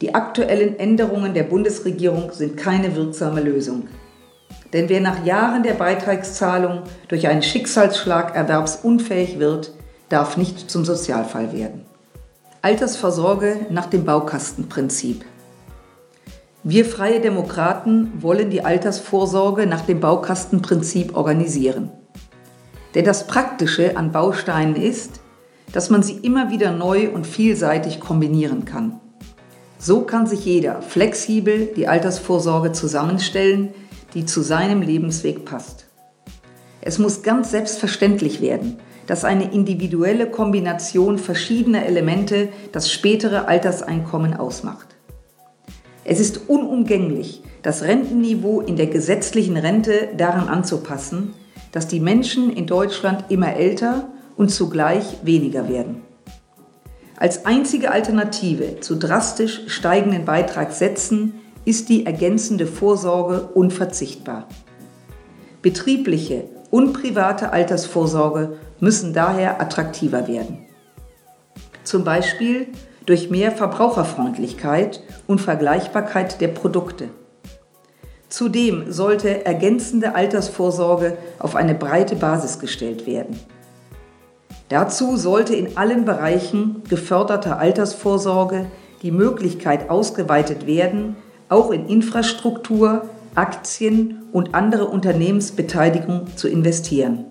Die 0.00 0.14
aktuellen 0.14 0.78
Änderungen 0.78 1.34
der 1.34 1.44
Bundesregierung 1.44 2.30
sind 2.32 2.56
keine 2.56 2.94
wirksame 2.94 3.40
Lösung. 3.40 3.88
Denn 4.72 4.88
wer 4.88 5.00
nach 5.00 5.24
Jahren 5.24 5.62
der 5.62 5.74
Beitragszahlung 5.74 6.82
durch 7.08 7.28
einen 7.28 7.42
Schicksalsschlag 7.42 8.34
erwerbsunfähig 8.34 9.38
wird, 9.38 9.72
darf 10.08 10.36
nicht 10.36 10.70
zum 10.70 10.84
Sozialfall 10.84 11.52
werden. 11.52 11.86
Altersvorsorge 12.62 13.66
nach 13.70 13.86
dem 13.86 14.04
Baukastenprinzip. 14.04 15.24
Wir 16.62 16.86
freie 16.86 17.20
Demokraten 17.20 18.22
wollen 18.22 18.48
die 18.48 18.64
Altersvorsorge 18.64 19.66
nach 19.66 19.82
dem 19.82 20.00
Baukastenprinzip 20.00 21.14
organisieren. 21.14 21.92
Denn 22.94 23.04
das 23.04 23.26
Praktische 23.26 23.96
an 23.96 24.12
Bausteinen 24.12 24.76
ist, 24.76 25.20
dass 25.72 25.90
man 25.90 26.02
sie 26.02 26.14
immer 26.18 26.50
wieder 26.50 26.70
neu 26.70 27.10
und 27.10 27.26
vielseitig 27.26 28.00
kombinieren 28.00 28.64
kann. 28.64 29.00
So 29.78 30.02
kann 30.02 30.26
sich 30.26 30.46
jeder 30.46 30.80
flexibel 30.80 31.66
die 31.76 31.88
Altersvorsorge 31.88 32.72
zusammenstellen, 32.72 33.74
die 34.14 34.24
zu 34.24 34.40
seinem 34.40 34.80
Lebensweg 34.80 35.44
passt. 35.44 35.84
Es 36.80 36.98
muss 36.98 37.22
ganz 37.22 37.50
selbstverständlich 37.50 38.40
werden, 38.40 38.78
dass 39.06 39.24
eine 39.24 39.52
individuelle 39.52 40.30
Kombination 40.30 41.18
verschiedener 41.18 41.86
Elemente 41.86 42.48
das 42.72 42.90
spätere 42.90 43.48
Alterseinkommen 43.48 44.34
ausmacht. 44.34 44.88
Es 46.04 46.20
ist 46.20 46.48
unumgänglich, 46.48 47.42
das 47.62 47.82
Rentenniveau 47.82 48.60
in 48.60 48.76
der 48.76 48.88
gesetzlichen 48.88 49.56
Rente 49.56 50.10
daran 50.16 50.48
anzupassen, 50.48 51.32
dass 51.72 51.88
die 51.88 52.00
Menschen 52.00 52.54
in 52.54 52.66
Deutschland 52.66 53.24
immer 53.30 53.54
älter 53.54 54.08
und 54.36 54.50
zugleich 54.50 55.18
weniger 55.22 55.68
werden. 55.68 56.02
Als 57.16 57.46
einzige 57.46 57.90
Alternative 57.90 58.80
zu 58.80 58.96
drastisch 58.96 59.62
steigenden 59.68 60.24
Beitragssätzen 60.24 61.34
ist 61.64 61.88
die 61.88 62.04
ergänzende 62.04 62.66
Vorsorge 62.66 63.48
unverzichtbar. 63.54 64.46
Betriebliche 65.62 66.44
und 66.74 66.92
private 66.92 67.52
Altersvorsorge 67.52 68.58
müssen 68.80 69.12
daher 69.12 69.60
attraktiver 69.60 70.26
werden. 70.26 70.66
Zum 71.84 72.02
Beispiel 72.02 72.66
durch 73.06 73.30
mehr 73.30 73.52
Verbraucherfreundlichkeit 73.52 75.00
und 75.28 75.40
Vergleichbarkeit 75.40 76.40
der 76.40 76.48
Produkte. 76.48 77.10
Zudem 78.28 78.90
sollte 78.90 79.46
ergänzende 79.46 80.16
Altersvorsorge 80.16 81.16
auf 81.38 81.54
eine 81.54 81.76
breite 81.76 82.16
Basis 82.16 82.58
gestellt 82.58 83.06
werden. 83.06 83.38
Dazu 84.68 85.16
sollte 85.16 85.54
in 85.54 85.76
allen 85.76 86.04
Bereichen 86.04 86.82
geförderter 86.88 87.60
Altersvorsorge 87.60 88.66
die 89.02 89.12
Möglichkeit 89.12 89.90
ausgeweitet 89.90 90.66
werden, 90.66 91.14
auch 91.48 91.70
in 91.70 91.86
Infrastruktur, 91.86 93.08
Aktien 93.34 94.22
und 94.32 94.54
andere 94.54 94.86
Unternehmensbeteiligung 94.86 96.36
zu 96.36 96.48
investieren. 96.48 97.26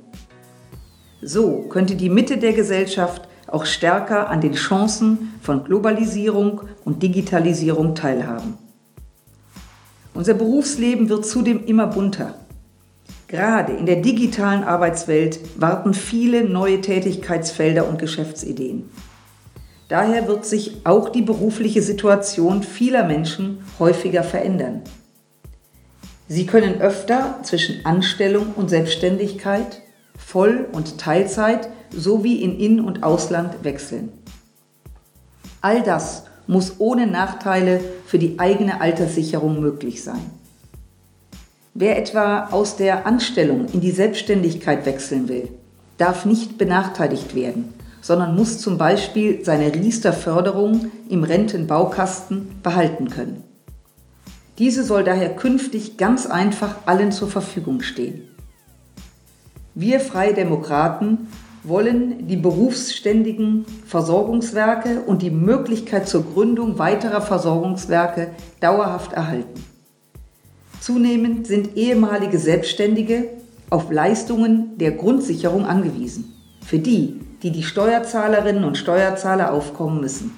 So 1.21 1.65
könnte 1.69 1.95
die 1.95 2.09
Mitte 2.09 2.37
der 2.37 2.53
Gesellschaft 2.53 3.27
auch 3.47 3.65
stärker 3.65 4.29
an 4.29 4.41
den 4.41 4.53
Chancen 4.53 5.33
von 5.41 5.63
Globalisierung 5.63 6.61
und 6.83 7.03
Digitalisierung 7.03 7.95
teilhaben. 7.95 8.57
Unser 10.13 10.33
Berufsleben 10.33 11.09
wird 11.09 11.25
zudem 11.25 11.65
immer 11.65 11.87
bunter. 11.87 12.35
Gerade 13.27 13.73
in 13.73 13.85
der 13.85 13.97
digitalen 13.97 14.63
Arbeitswelt 14.63 15.39
warten 15.55 15.93
viele 15.93 16.43
neue 16.43 16.81
Tätigkeitsfelder 16.81 17.87
und 17.87 17.97
Geschäftsideen. 17.97 18.89
Daher 19.87 20.27
wird 20.27 20.45
sich 20.45 20.85
auch 20.85 21.09
die 21.09 21.21
berufliche 21.21 21.81
Situation 21.81 22.63
vieler 22.63 23.05
Menschen 23.05 23.59
häufiger 23.79 24.23
verändern. 24.23 24.81
Sie 26.27 26.45
können 26.45 26.81
öfter 26.81 27.39
zwischen 27.43 27.85
Anstellung 27.85 28.53
und 28.55 28.69
Selbstständigkeit, 28.69 29.81
Voll- 30.17 30.67
und 30.71 30.97
Teilzeit 30.97 31.69
sowie 31.91 32.41
in 32.41 32.57
In- 32.59 32.79
und 32.79 33.03
Ausland 33.03 33.63
wechseln. 33.63 34.11
All 35.61 35.81
das 35.81 36.23
muss 36.47 36.75
ohne 36.79 37.07
Nachteile 37.07 37.81
für 38.05 38.19
die 38.19 38.39
eigene 38.39 38.81
Alterssicherung 38.81 39.59
möglich 39.59 40.03
sein. 40.03 40.31
Wer 41.73 41.97
etwa 41.97 42.49
aus 42.51 42.75
der 42.75 43.05
Anstellung 43.07 43.65
in 43.73 43.81
die 43.81 43.91
Selbstständigkeit 43.91 44.85
wechseln 44.85 45.27
will, 45.27 45.49
darf 45.97 46.25
nicht 46.25 46.57
benachteiligt 46.57 47.33
werden, 47.33 47.73
sondern 48.01 48.35
muss 48.35 48.59
zum 48.59 48.77
Beispiel 48.77 49.43
seine 49.43 49.73
Riester-Förderung 49.73 50.91
im 51.09 51.23
Rentenbaukasten 51.23 52.59
behalten 52.61 53.09
können. 53.09 53.43
Diese 54.59 54.83
soll 54.83 55.03
daher 55.03 55.35
künftig 55.35 55.97
ganz 55.97 56.25
einfach 56.27 56.75
allen 56.85 57.11
zur 57.11 57.27
Verfügung 57.27 57.81
stehen. 57.81 58.27
Wir 59.73 59.99
Freie 59.99 60.35
Demokraten 60.35 61.27
wollen 61.63 62.27
die 62.27 62.35
berufsständigen 62.35 63.65
Versorgungswerke 63.87 65.01
und 65.01 65.21
die 65.21 65.31
Möglichkeit 65.31 66.07
zur 66.07 66.23
Gründung 66.23 66.77
weiterer 66.77 67.21
Versorgungswerke 67.21 68.31
dauerhaft 68.59 69.13
erhalten. 69.13 69.63
Zunehmend 70.79 71.47
sind 71.47 71.75
ehemalige 71.77 72.37
Selbstständige 72.37 73.29
auf 73.69 73.89
Leistungen 73.89 74.77
der 74.77 74.91
Grundsicherung 74.91 75.65
angewiesen, 75.65 76.33
für 76.63 76.77
die, 76.77 77.21
die 77.41 77.51
die 77.51 77.63
Steuerzahlerinnen 77.63 78.65
und 78.65 78.77
Steuerzahler 78.77 79.53
aufkommen 79.53 80.01
müssen. 80.01 80.31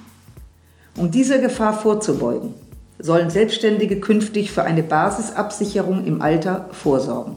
Um 0.96 1.10
dieser 1.10 1.38
Gefahr 1.38 1.74
vorzubeugen, 1.74 2.54
sollen 2.98 3.30
Selbstständige 3.30 4.00
künftig 4.00 4.50
für 4.50 4.64
eine 4.64 4.82
Basisabsicherung 4.82 6.04
im 6.04 6.22
Alter 6.22 6.68
vorsorgen. 6.72 7.36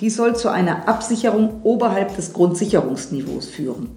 Dies 0.00 0.16
soll 0.16 0.36
zu 0.36 0.48
einer 0.48 0.88
Absicherung 0.88 1.60
oberhalb 1.64 2.14
des 2.14 2.32
Grundsicherungsniveaus 2.32 3.46
führen. 3.46 3.90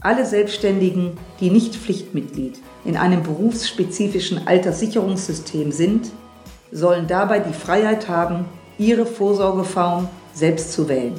Alle 0.00 0.26
Selbstständigen, 0.26 1.16
die 1.40 1.50
nicht 1.50 1.74
Pflichtmitglied 1.74 2.60
in 2.84 2.96
einem 2.96 3.22
berufsspezifischen 3.22 4.46
Alterssicherungssystem 4.46 5.72
sind, 5.72 6.10
sollen 6.70 7.06
dabei 7.06 7.38
die 7.38 7.54
Freiheit 7.54 8.08
haben, 8.08 8.44
ihre 8.78 9.06
Vorsorgeform 9.06 10.08
selbst 10.34 10.72
zu 10.72 10.88
wählen. 10.88 11.14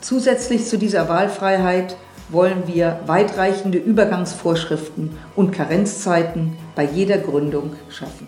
Zusätzlich 0.00 0.66
zu 0.66 0.78
dieser 0.78 1.08
Wahlfreiheit 1.08 1.96
wollen 2.30 2.62
wir 2.66 3.00
weitreichende 3.06 3.78
Übergangsvorschriften 3.78 5.10
und 5.36 5.52
Karenzzeiten 5.52 6.56
bei 6.74 6.84
jeder 6.84 7.18
Gründung 7.18 7.74
schaffen. 7.90 8.26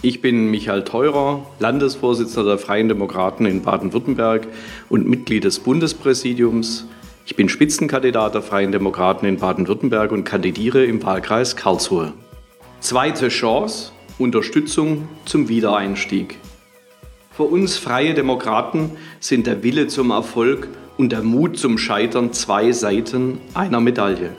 Ich 0.00 0.20
bin 0.20 0.50
Michael 0.50 0.84
Theurer, 0.84 1.44
Landesvorsitzender 1.58 2.50
der 2.50 2.58
Freien 2.58 2.88
Demokraten 2.88 3.46
in 3.46 3.62
Baden-Württemberg 3.62 4.46
und 4.88 5.08
Mitglied 5.08 5.42
des 5.42 5.58
Bundespräsidiums. 5.58 6.86
Ich 7.26 7.34
bin 7.34 7.48
Spitzenkandidat 7.48 8.34
der 8.34 8.42
Freien 8.42 8.70
Demokraten 8.70 9.26
in 9.26 9.38
Baden-Württemberg 9.38 10.12
und 10.12 10.22
kandidiere 10.22 10.84
im 10.84 11.02
Wahlkreis 11.02 11.56
Karlsruhe. 11.56 12.12
Zweite 12.78 13.28
Chance, 13.28 13.90
Unterstützung 14.18 15.08
zum 15.24 15.48
Wiedereinstieg. 15.48 16.38
Für 17.32 17.44
uns 17.44 17.76
Freie 17.76 18.14
Demokraten 18.14 18.92
sind 19.18 19.48
der 19.48 19.64
Wille 19.64 19.88
zum 19.88 20.10
Erfolg 20.10 20.68
und 20.96 21.10
der 21.10 21.22
Mut 21.22 21.58
zum 21.58 21.76
Scheitern 21.76 22.32
zwei 22.32 22.70
Seiten 22.70 23.40
einer 23.54 23.80
Medaille. 23.80 24.30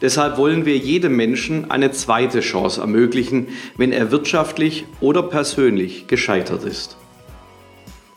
Deshalb 0.00 0.36
wollen 0.36 0.66
wir 0.66 0.76
jedem 0.76 1.16
Menschen 1.16 1.70
eine 1.70 1.92
zweite 1.92 2.40
Chance 2.40 2.80
ermöglichen, 2.80 3.48
wenn 3.76 3.92
er 3.92 4.10
wirtschaftlich 4.10 4.84
oder 5.00 5.22
persönlich 5.22 6.06
gescheitert 6.06 6.64
ist. 6.64 6.96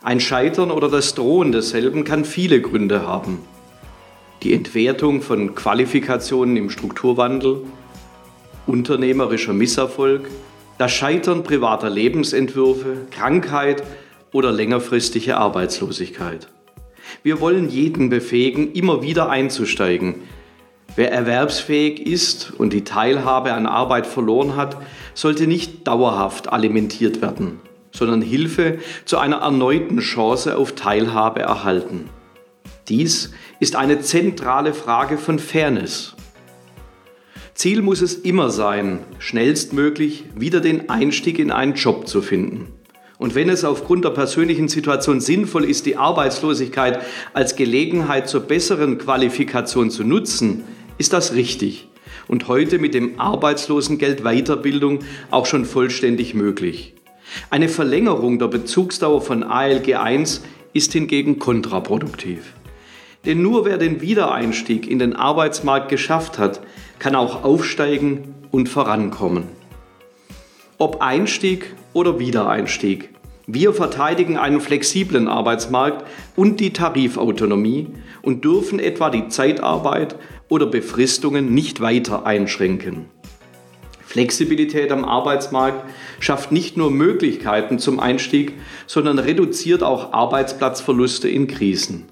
Ein 0.02 0.20
Scheitern 0.20 0.70
oder 0.70 0.88
das 0.88 1.14
Drohen 1.14 1.52
desselben 1.52 2.04
kann 2.04 2.24
viele 2.24 2.60
Gründe 2.60 3.06
haben. 3.06 3.40
Die 4.42 4.54
Entwertung 4.54 5.22
von 5.22 5.54
Qualifikationen 5.54 6.56
im 6.56 6.70
Strukturwandel, 6.70 7.62
unternehmerischer 8.66 9.52
Misserfolg, 9.52 10.28
das 10.78 10.92
Scheitern 10.92 11.42
privater 11.42 11.90
Lebensentwürfe, 11.90 13.08
Krankheit 13.10 13.82
oder 14.32 14.52
längerfristige 14.52 15.36
Arbeitslosigkeit. 15.36 16.48
Wir 17.22 17.40
wollen 17.40 17.68
jeden 17.68 18.10
befähigen, 18.10 18.72
immer 18.72 19.02
wieder 19.02 19.28
einzusteigen, 19.30 20.16
Wer 20.98 21.12
erwerbsfähig 21.12 22.04
ist 22.04 22.50
und 22.58 22.72
die 22.72 22.82
Teilhabe 22.82 23.52
an 23.52 23.66
Arbeit 23.66 24.04
verloren 24.04 24.56
hat, 24.56 24.76
sollte 25.14 25.46
nicht 25.46 25.86
dauerhaft 25.86 26.52
alimentiert 26.52 27.22
werden, 27.22 27.60
sondern 27.92 28.20
Hilfe 28.20 28.78
zu 29.04 29.18
einer 29.18 29.36
erneuten 29.36 30.00
Chance 30.00 30.56
auf 30.56 30.72
Teilhabe 30.72 31.38
erhalten. 31.38 32.10
Dies 32.88 33.30
ist 33.60 33.76
eine 33.76 34.00
zentrale 34.00 34.74
Frage 34.74 35.18
von 35.18 35.38
Fairness. 35.38 36.16
Ziel 37.54 37.80
muss 37.80 38.02
es 38.02 38.16
immer 38.16 38.50
sein, 38.50 38.98
schnellstmöglich 39.20 40.24
wieder 40.34 40.60
den 40.60 40.90
Einstieg 40.90 41.38
in 41.38 41.52
einen 41.52 41.74
Job 41.74 42.08
zu 42.08 42.22
finden. 42.22 42.72
Und 43.18 43.36
wenn 43.36 43.48
es 43.48 43.64
aufgrund 43.64 44.04
der 44.04 44.10
persönlichen 44.10 44.66
Situation 44.66 45.20
sinnvoll 45.20 45.64
ist, 45.64 45.86
die 45.86 45.96
Arbeitslosigkeit 45.96 47.02
als 47.34 47.54
Gelegenheit 47.54 48.28
zur 48.28 48.40
besseren 48.40 48.98
Qualifikation 48.98 49.90
zu 49.90 50.02
nutzen, 50.02 50.64
ist 50.98 51.12
das 51.12 51.34
richtig 51.34 51.88
und 52.28 52.48
heute 52.48 52.78
mit 52.78 52.94
dem 52.94 53.18
Arbeitslosengeld 53.18 54.22
Weiterbildung 54.22 55.00
auch 55.30 55.46
schon 55.46 55.64
vollständig 55.64 56.34
möglich. 56.34 56.94
Eine 57.50 57.68
Verlängerung 57.68 58.38
der 58.38 58.48
Bezugsdauer 58.48 59.20
von 59.20 59.42
ALG 59.42 59.94
1 59.94 60.42
ist 60.72 60.92
hingegen 60.92 61.38
kontraproduktiv. 61.38 62.54
Denn 63.24 63.42
nur 63.42 63.64
wer 63.64 63.78
den 63.78 64.00
Wiedereinstieg 64.00 64.88
in 64.88 64.98
den 64.98 65.14
Arbeitsmarkt 65.14 65.88
geschafft 65.88 66.38
hat, 66.38 66.60
kann 66.98 67.14
auch 67.14 67.44
aufsteigen 67.44 68.34
und 68.50 68.68
vorankommen. 68.68 69.44
Ob 70.78 71.02
Einstieg 71.02 71.74
oder 71.92 72.18
Wiedereinstieg. 72.18 73.10
Wir 73.46 73.72
verteidigen 73.72 74.36
einen 74.36 74.60
flexiblen 74.60 75.26
Arbeitsmarkt 75.26 76.06
und 76.36 76.60
die 76.60 76.72
Tarifautonomie 76.72 77.88
und 78.22 78.44
dürfen 78.44 78.78
etwa 78.78 79.10
die 79.10 79.28
Zeitarbeit 79.28 80.16
oder 80.48 80.66
Befristungen 80.66 81.54
nicht 81.54 81.80
weiter 81.80 82.26
einschränken. 82.26 83.06
Flexibilität 84.04 84.90
am 84.90 85.04
Arbeitsmarkt 85.04 85.84
schafft 86.18 86.50
nicht 86.50 86.78
nur 86.78 86.90
Möglichkeiten 86.90 87.78
zum 87.78 88.00
Einstieg, 88.00 88.54
sondern 88.86 89.18
reduziert 89.18 89.82
auch 89.82 90.14
Arbeitsplatzverluste 90.14 91.28
in 91.28 91.46
Krisen. 91.46 92.06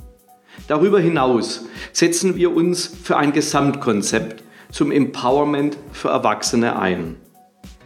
Darüber 0.69 1.01
hinaus 1.01 1.65
setzen 1.93 2.37
wir 2.37 2.55
uns 2.55 2.87
für 3.03 3.17
ein 3.17 3.33
Gesamtkonzept 3.33 4.43
zum 4.71 4.91
Empowerment 4.93 5.79
für 5.93 6.09
Erwachsene 6.09 6.79
ein. 6.79 7.17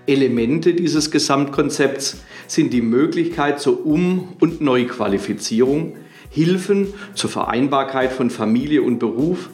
Elemente 0.06 0.74
dieses 0.74 1.12
Gesamtkonzepts 1.12 2.22
sind 2.48 2.72
die 2.72 2.82
Möglichkeit 2.82 3.60
zur 3.60 3.86
Um- 3.86 4.32
und 4.40 4.60
Neuqualifizierung, 4.60 5.96
Hilfen 6.30 6.94
zur 7.14 7.30
Vereinbarkeit 7.30 8.12
von 8.12 8.30
Familie 8.30 8.82
und 8.82 8.98
Beruf, 8.98 9.50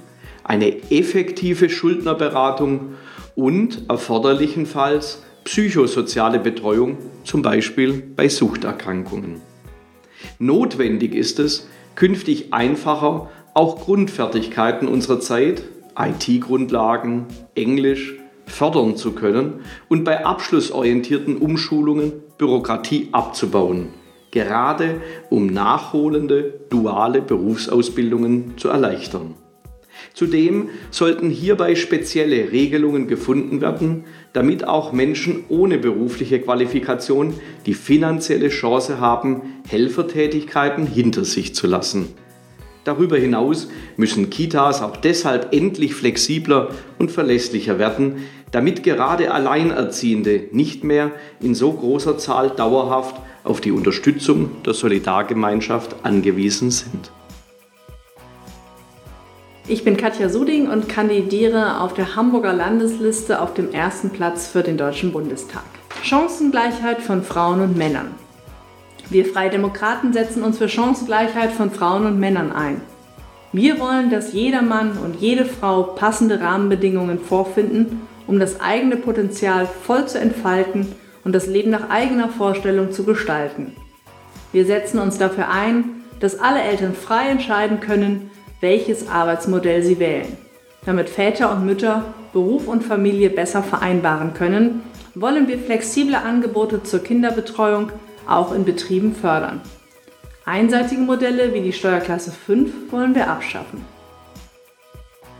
eine 0.46 0.90
effektive 0.90 1.68
Schuldnerberatung 1.68 2.94
und 3.35 3.82
erforderlichenfalls 3.88 5.22
psychosoziale 5.44 6.38
Betreuung, 6.38 6.98
zum 7.24 7.42
Beispiel 7.42 8.02
bei 8.14 8.28
Suchterkrankungen. 8.28 9.40
Notwendig 10.38 11.14
ist 11.14 11.38
es, 11.38 11.68
künftig 11.94 12.52
einfacher 12.52 13.30
auch 13.54 13.80
Grundfertigkeiten 13.80 14.87
unserer 14.87 15.20
Zeit, 15.20 15.62
IT-Grundlagen, 15.98 17.26
Englisch, 17.54 18.14
fördern 18.46 18.96
zu 18.96 19.12
können 19.12 19.61
und 19.88 20.04
bei 20.04 20.24
abschlussorientierten 20.24 21.37
Umschulungen 21.37 22.12
Bürokratie 22.38 23.09
abzubauen, 23.12 23.88
gerade 24.30 25.00
um 25.30 25.46
nachholende 25.46 26.61
duale 26.70 27.22
Berufsausbildungen 27.22 28.56
zu 28.56 28.68
erleichtern. 28.68 29.35
Zudem 30.14 30.70
sollten 30.90 31.30
hierbei 31.30 31.74
spezielle 31.74 32.52
Regelungen 32.52 33.06
gefunden 33.06 33.61
werden, 33.61 34.04
damit 34.32 34.66
auch 34.66 34.92
Menschen 34.92 35.44
ohne 35.48 35.78
berufliche 35.78 36.40
Qualifikation 36.40 37.35
die 37.66 37.74
finanzielle 37.74 38.48
Chance 38.48 39.00
haben, 39.00 39.42
Helfertätigkeiten 39.68 40.87
hinter 40.87 41.24
sich 41.24 41.54
zu 41.54 41.66
lassen. 41.66 42.09
Darüber 42.85 43.18
hinaus 43.18 43.68
müssen 43.96 44.30
Kitas 44.30 44.80
auch 44.80 44.96
deshalb 44.96 45.52
endlich 45.52 45.94
flexibler 45.94 46.68
und 46.98 47.11
verlässlicher 47.11 47.80
werden, 47.80 48.18
damit 48.52 48.85
gerade 48.85 49.32
Alleinerziehende 49.35 50.44
nicht 50.52 50.85
mehr 50.85 51.11
in 51.40 51.56
so 51.56 51.72
großer 51.72 52.16
Zahl 52.16 52.50
dauerhaft 52.50 53.16
auf 53.42 53.61
die 53.61 53.72
Unterstützung 53.72 54.50
der 54.64 54.74
Solidargemeinschaft 54.74 55.96
angewiesen 56.04 56.70
sind. 56.70 57.11
Ich 59.68 59.83
bin 59.83 59.96
Katja 59.96 60.29
Suding 60.29 60.68
und 60.68 60.88
kandidiere 60.88 61.81
auf 61.81 61.92
der 61.92 62.14
Hamburger 62.14 62.52
Landesliste 62.52 63.40
auf 63.42 63.52
dem 63.52 63.72
ersten 63.72 64.11
Platz 64.11 64.46
für 64.46 64.62
den 64.62 64.79
Deutschen 64.79 65.11
Bundestag. 65.11 65.64
Chancengleichheit 66.05 67.02
von 67.02 67.24
Frauen 67.24 67.61
und 67.61 67.76
Männern. 67.76 68.14
Wir 69.11 69.24
Freie 69.24 69.50
Demokraten 69.50 70.12
setzen 70.12 70.44
uns 70.44 70.59
für 70.59 70.68
Chancengleichheit 70.68 71.50
von 71.50 71.72
Frauen 71.72 72.07
und 72.07 72.20
Männern 72.20 72.52
ein. 72.52 72.81
Wir 73.52 73.81
wollen, 73.81 74.09
dass 74.09 74.33
jeder 74.33 74.62
Mann 74.62 74.98
und 74.98 75.16
jede 75.16 75.44
Frau 75.44 75.83
passende 75.83 76.40
Rahmenbedingungen 76.40 77.18
vorfinden, 77.18 78.02
um 78.29 78.38
das 78.38 78.61
eigene 78.61 78.94
Potenzial 78.94 79.66
voll 79.83 80.07
zu 80.07 80.20
entfalten 80.20 80.94
und 81.24 81.33
das 81.33 81.48
Leben 81.48 81.70
nach 81.70 81.90
eigener 81.90 82.29
Vorstellung 82.29 82.92
zu 82.92 83.02
gestalten. 83.02 83.72
Wir 84.52 84.64
setzen 84.64 85.00
uns 85.00 85.18
dafür 85.18 85.48
ein, 85.48 86.05
dass 86.20 86.38
alle 86.38 86.62
Eltern 86.62 86.94
frei 86.94 87.31
entscheiden 87.31 87.81
können, 87.81 88.31
welches 88.61 89.09
Arbeitsmodell 89.09 89.83
sie 89.83 89.99
wählen. 89.99 90.37
Damit 90.85 91.09
Väter 91.09 91.51
und 91.53 91.66
Mütter 91.66 92.05
Beruf 92.33 92.69
und 92.69 92.85
Familie 92.85 93.31
besser 93.31 93.62
vereinbaren 93.62 94.35
können, 94.35 94.83
wollen 95.14 95.49
wir 95.49 95.59
flexible 95.59 96.14
Angebote 96.14 96.83
zur 96.83 97.01
Kinderbetreuung 97.01 97.90
auch 98.27 98.53
in 98.53 98.64
Betrieben 98.64 99.14
fördern. 99.14 99.62
Einseitige 100.45 101.01
Modelle 101.01 101.55
wie 101.55 101.62
die 101.62 101.73
Steuerklasse 101.73 102.31
5 102.31 102.92
wollen 102.92 103.14
wir 103.14 103.29
abschaffen. 103.29 103.85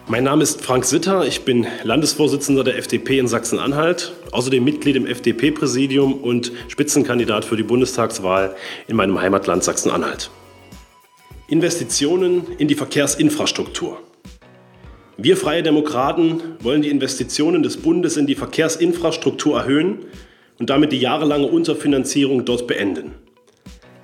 Mein 0.09 0.25
Name 0.25 0.43
ist 0.43 0.65
Frank 0.65 0.85
Sitter, 0.85 1.27
ich 1.27 1.45
bin 1.45 1.67
Landesvorsitzender 1.83 2.65
der 2.65 2.79
FDP 2.79 3.19
in 3.19 3.27
Sachsen-Anhalt, 3.27 4.15
außerdem 4.33 4.65
Mitglied 4.65 4.97
im 4.97 5.07
FDP-Präsidium 5.07 6.15
und 6.15 6.53
Spitzenkandidat 6.69 7.45
für 7.45 7.57
die 7.57 7.65
Bundestagswahl 7.65 8.57
in 8.89 8.97
meinem 8.97 9.21
Heimatland 9.21 9.65
Sachsen-Anhalt. 9.65 10.31
Investitionen 11.49 12.45
in 12.59 12.67
die 12.67 12.75
Verkehrsinfrastruktur. 12.75 14.01
Wir 15.17 15.37
Freie 15.37 15.63
Demokraten 15.63 16.41
wollen 16.59 16.83
die 16.83 16.91
Investitionen 16.91 17.63
des 17.63 17.77
Bundes 17.77 18.17
in 18.17 18.27
die 18.27 18.35
Verkehrsinfrastruktur 18.35 19.61
erhöhen 19.61 20.07
und 20.59 20.71
damit 20.71 20.91
die 20.91 20.99
jahrelange 20.99 21.47
Unterfinanzierung 21.47 22.45
dort 22.45 22.67
beenden. 22.67 23.15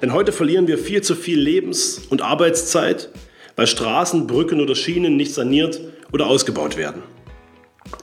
Denn 0.00 0.12
heute 0.12 0.31
verlieren 0.31 0.68
wir 0.68 0.78
viel 0.78 1.02
zu 1.02 1.16
viel 1.16 1.40
Lebens- 1.40 2.02
und 2.11 2.22
Arbeitszeit, 2.22 3.09
weil 3.57 3.66
Straßen, 3.66 4.28
Brücken 4.28 4.61
oder 4.61 4.76
Schienen 4.76 5.16
nicht 5.16 5.35
saniert 5.35 5.81
oder 6.12 6.28
ausgebaut 6.28 6.76
werden. 6.76 7.02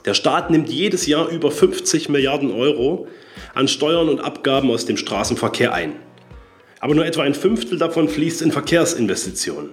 Der 0.04 0.12
Staat 0.12 0.50
nimmt 0.50 0.68
jedes 0.68 1.06
Jahr 1.06 1.30
über 1.30 1.50
50 1.50 2.10
Milliarden 2.10 2.50
Euro 2.50 3.08
an 3.54 3.68
Steuern 3.68 4.10
und 4.10 4.20
Abgaben 4.20 4.70
aus 4.70 4.84
dem 4.84 4.98
Straßenverkehr 4.98 5.72
ein 5.72 5.94
aber 6.80 6.94
nur 6.94 7.06
etwa 7.06 7.22
ein 7.22 7.34
Fünftel 7.34 7.78
davon 7.78 8.08
fließt 8.08 8.42
in 8.42 8.52
Verkehrsinvestitionen. 8.52 9.70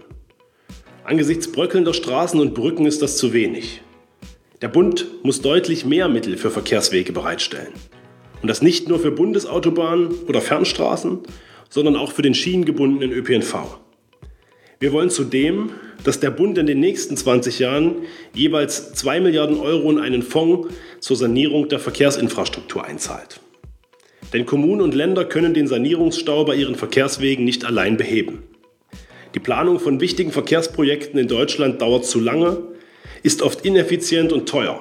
Angesichts 1.04 1.52
bröckelnder 1.52 1.94
Straßen 1.94 2.40
und 2.40 2.54
Brücken 2.54 2.86
ist 2.86 3.02
das 3.02 3.18
zu 3.18 3.32
wenig. 3.34 3.82
Der 4.62 4.68
Bund 4.68 5.08
muss 5.24 5.42
deutlich 5.42 5.86
mehr 5.86 6.10
Mittel 6.10 6.36
für 6.36 6.52
Verkehrswege 6.52 7.14
bereitstellen. 7.14 7.74
Und 8.42 8.50
das 8.50 8.62
nicht 8.62 8.90
nur 8.90 9.00
für 9.00 9.12
Bundesautobahnen 9.12 10.10
oder 10.28 10.42
Fernstraßen, 10.42 11.20
sondern 11.70 11.96
auch 11.96 12.12
für 12.12 12.22
den 12.22 12.34
schienengebundenen 12.34 13.12
ÖPNV. 13.12 13.80
Wir 14.80 14.92
wollen 14.92 15.10
zudem, 15.10 15.72
dass 16.04 16.20
der 16.20 16.30
Bund 16.30 16.58
in 16.58 16.68
den 16.68 16.80
nächsten 16.80 17.18
20 17.18 17.60
Jahren 17.60 17.96
jeweils 18.34 18.94
2 18.94 19.22
Milliarden 19.22 19.60
Euro 19.60 19.90
in 19.90 20.00
einen 20.00 20.22
Fonds 20.22 20.74
zur 21.00 21.16
Sanierung 21.16 21.68
der 21.70 21.80
Verkehrsinfrastruktur 21.80 22.84
einzahlt. 22.84 23.40
Denn 24.34 24.46
Kommunen 24.46 24.82
und 24.82 24.94
Länder 24.94 25.26
können 25.26 25.54
den 25.54 25.68
Sanierungsstau 25.68 26.46
bei 26.46 26.56
ihren 26.56 26.76
Verkehrswegen 26.76 27.46
nicht 27.46 27.66
allein 27.66 27.98
beheben. 27.98 28.44
Die 29.36 29.40
Planung 29.40 29.80
von 29.80 30.02
wichtigen 30.02 30.32
Verkehrsprojekten 30.32 31.20
in 31.20 31.28
Deutschland 31.28 31.82
dauert 31.82 32.06
zu 32.06 32.20
lange, 32.20 32.58
ist 33.24 33.42
oft 33.42 33.66
ineffizient 33.66 34.34
und 34.34 34.50
teuer. 34.50 34.80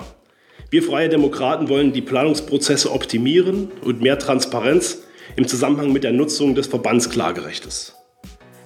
Wir 0.70 0.82
Freie 0.82 1.08
Demokraten 1.08 1.68
wollen 1.68 1.92
die 1.92 2.02
Planungsprozesse 2.02 2.90
optimieren 2.90 3.70
und 3.82 4.02
mehr 4.02 4.18
Transparenz 4.18 5.02
im 5.36 5.46
Zusammenhang 5.46 5.92
mit 5.92 6.04
der 6.04 6.12
Nutzung 6.12 6.54
des 6.54 6.66
Verbandsklagerechtes. 6.66 7.94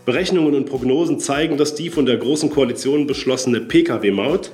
Berechnungen 0.06 0.54
und 0.54 0.64
Prognosen 0.64 1.18
zeigen, 1.18 1.58
dass 1.58 1.74
die 1.74 1.90
von 1.90 2.06
der 2.06 2.16
Großen 2.16 2.50
Koalition 2.50 3.06
beschlossene 3.06 3.60
Pkw-Maut 3.60 4.50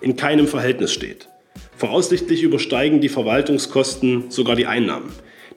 in 0.00 0.16
keinem 0.16 0.46
Verhältnis 0.46 0.92
steht. 0.92 1.28
Voraussichtlich 1.76 2.42
übersteigen 2.42 3.00
die 3.00 3.08
Verwaltungskosten 3.08 4.30
sogar 4.30 4.54
die 4.54 4.66
Einnahmen. 4.66 5.12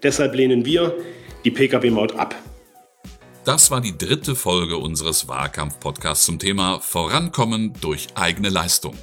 Deshalb 0.05 0.35
lehnen 0.35 0.63
wir 0.65 0.95
die 1.45 1.49
Pkw-Maut 1.49 2.15
ab. 2.15 2.35
Das 3.43 3.71
war 3.71 3.81
die 3.81 3.97
dritte 3.97 4.35
Folge 4.35 4.77
unseres 4.77 5.27
Wahlkampf-Podcasts 5.27 6.25
zum 6.25 6.37
Thema 6.37 6.79
Vorankommen 6.79 7.73
durch 7.81 8.09
eigene 8.13 8.49
Leistung. 8.49 8.95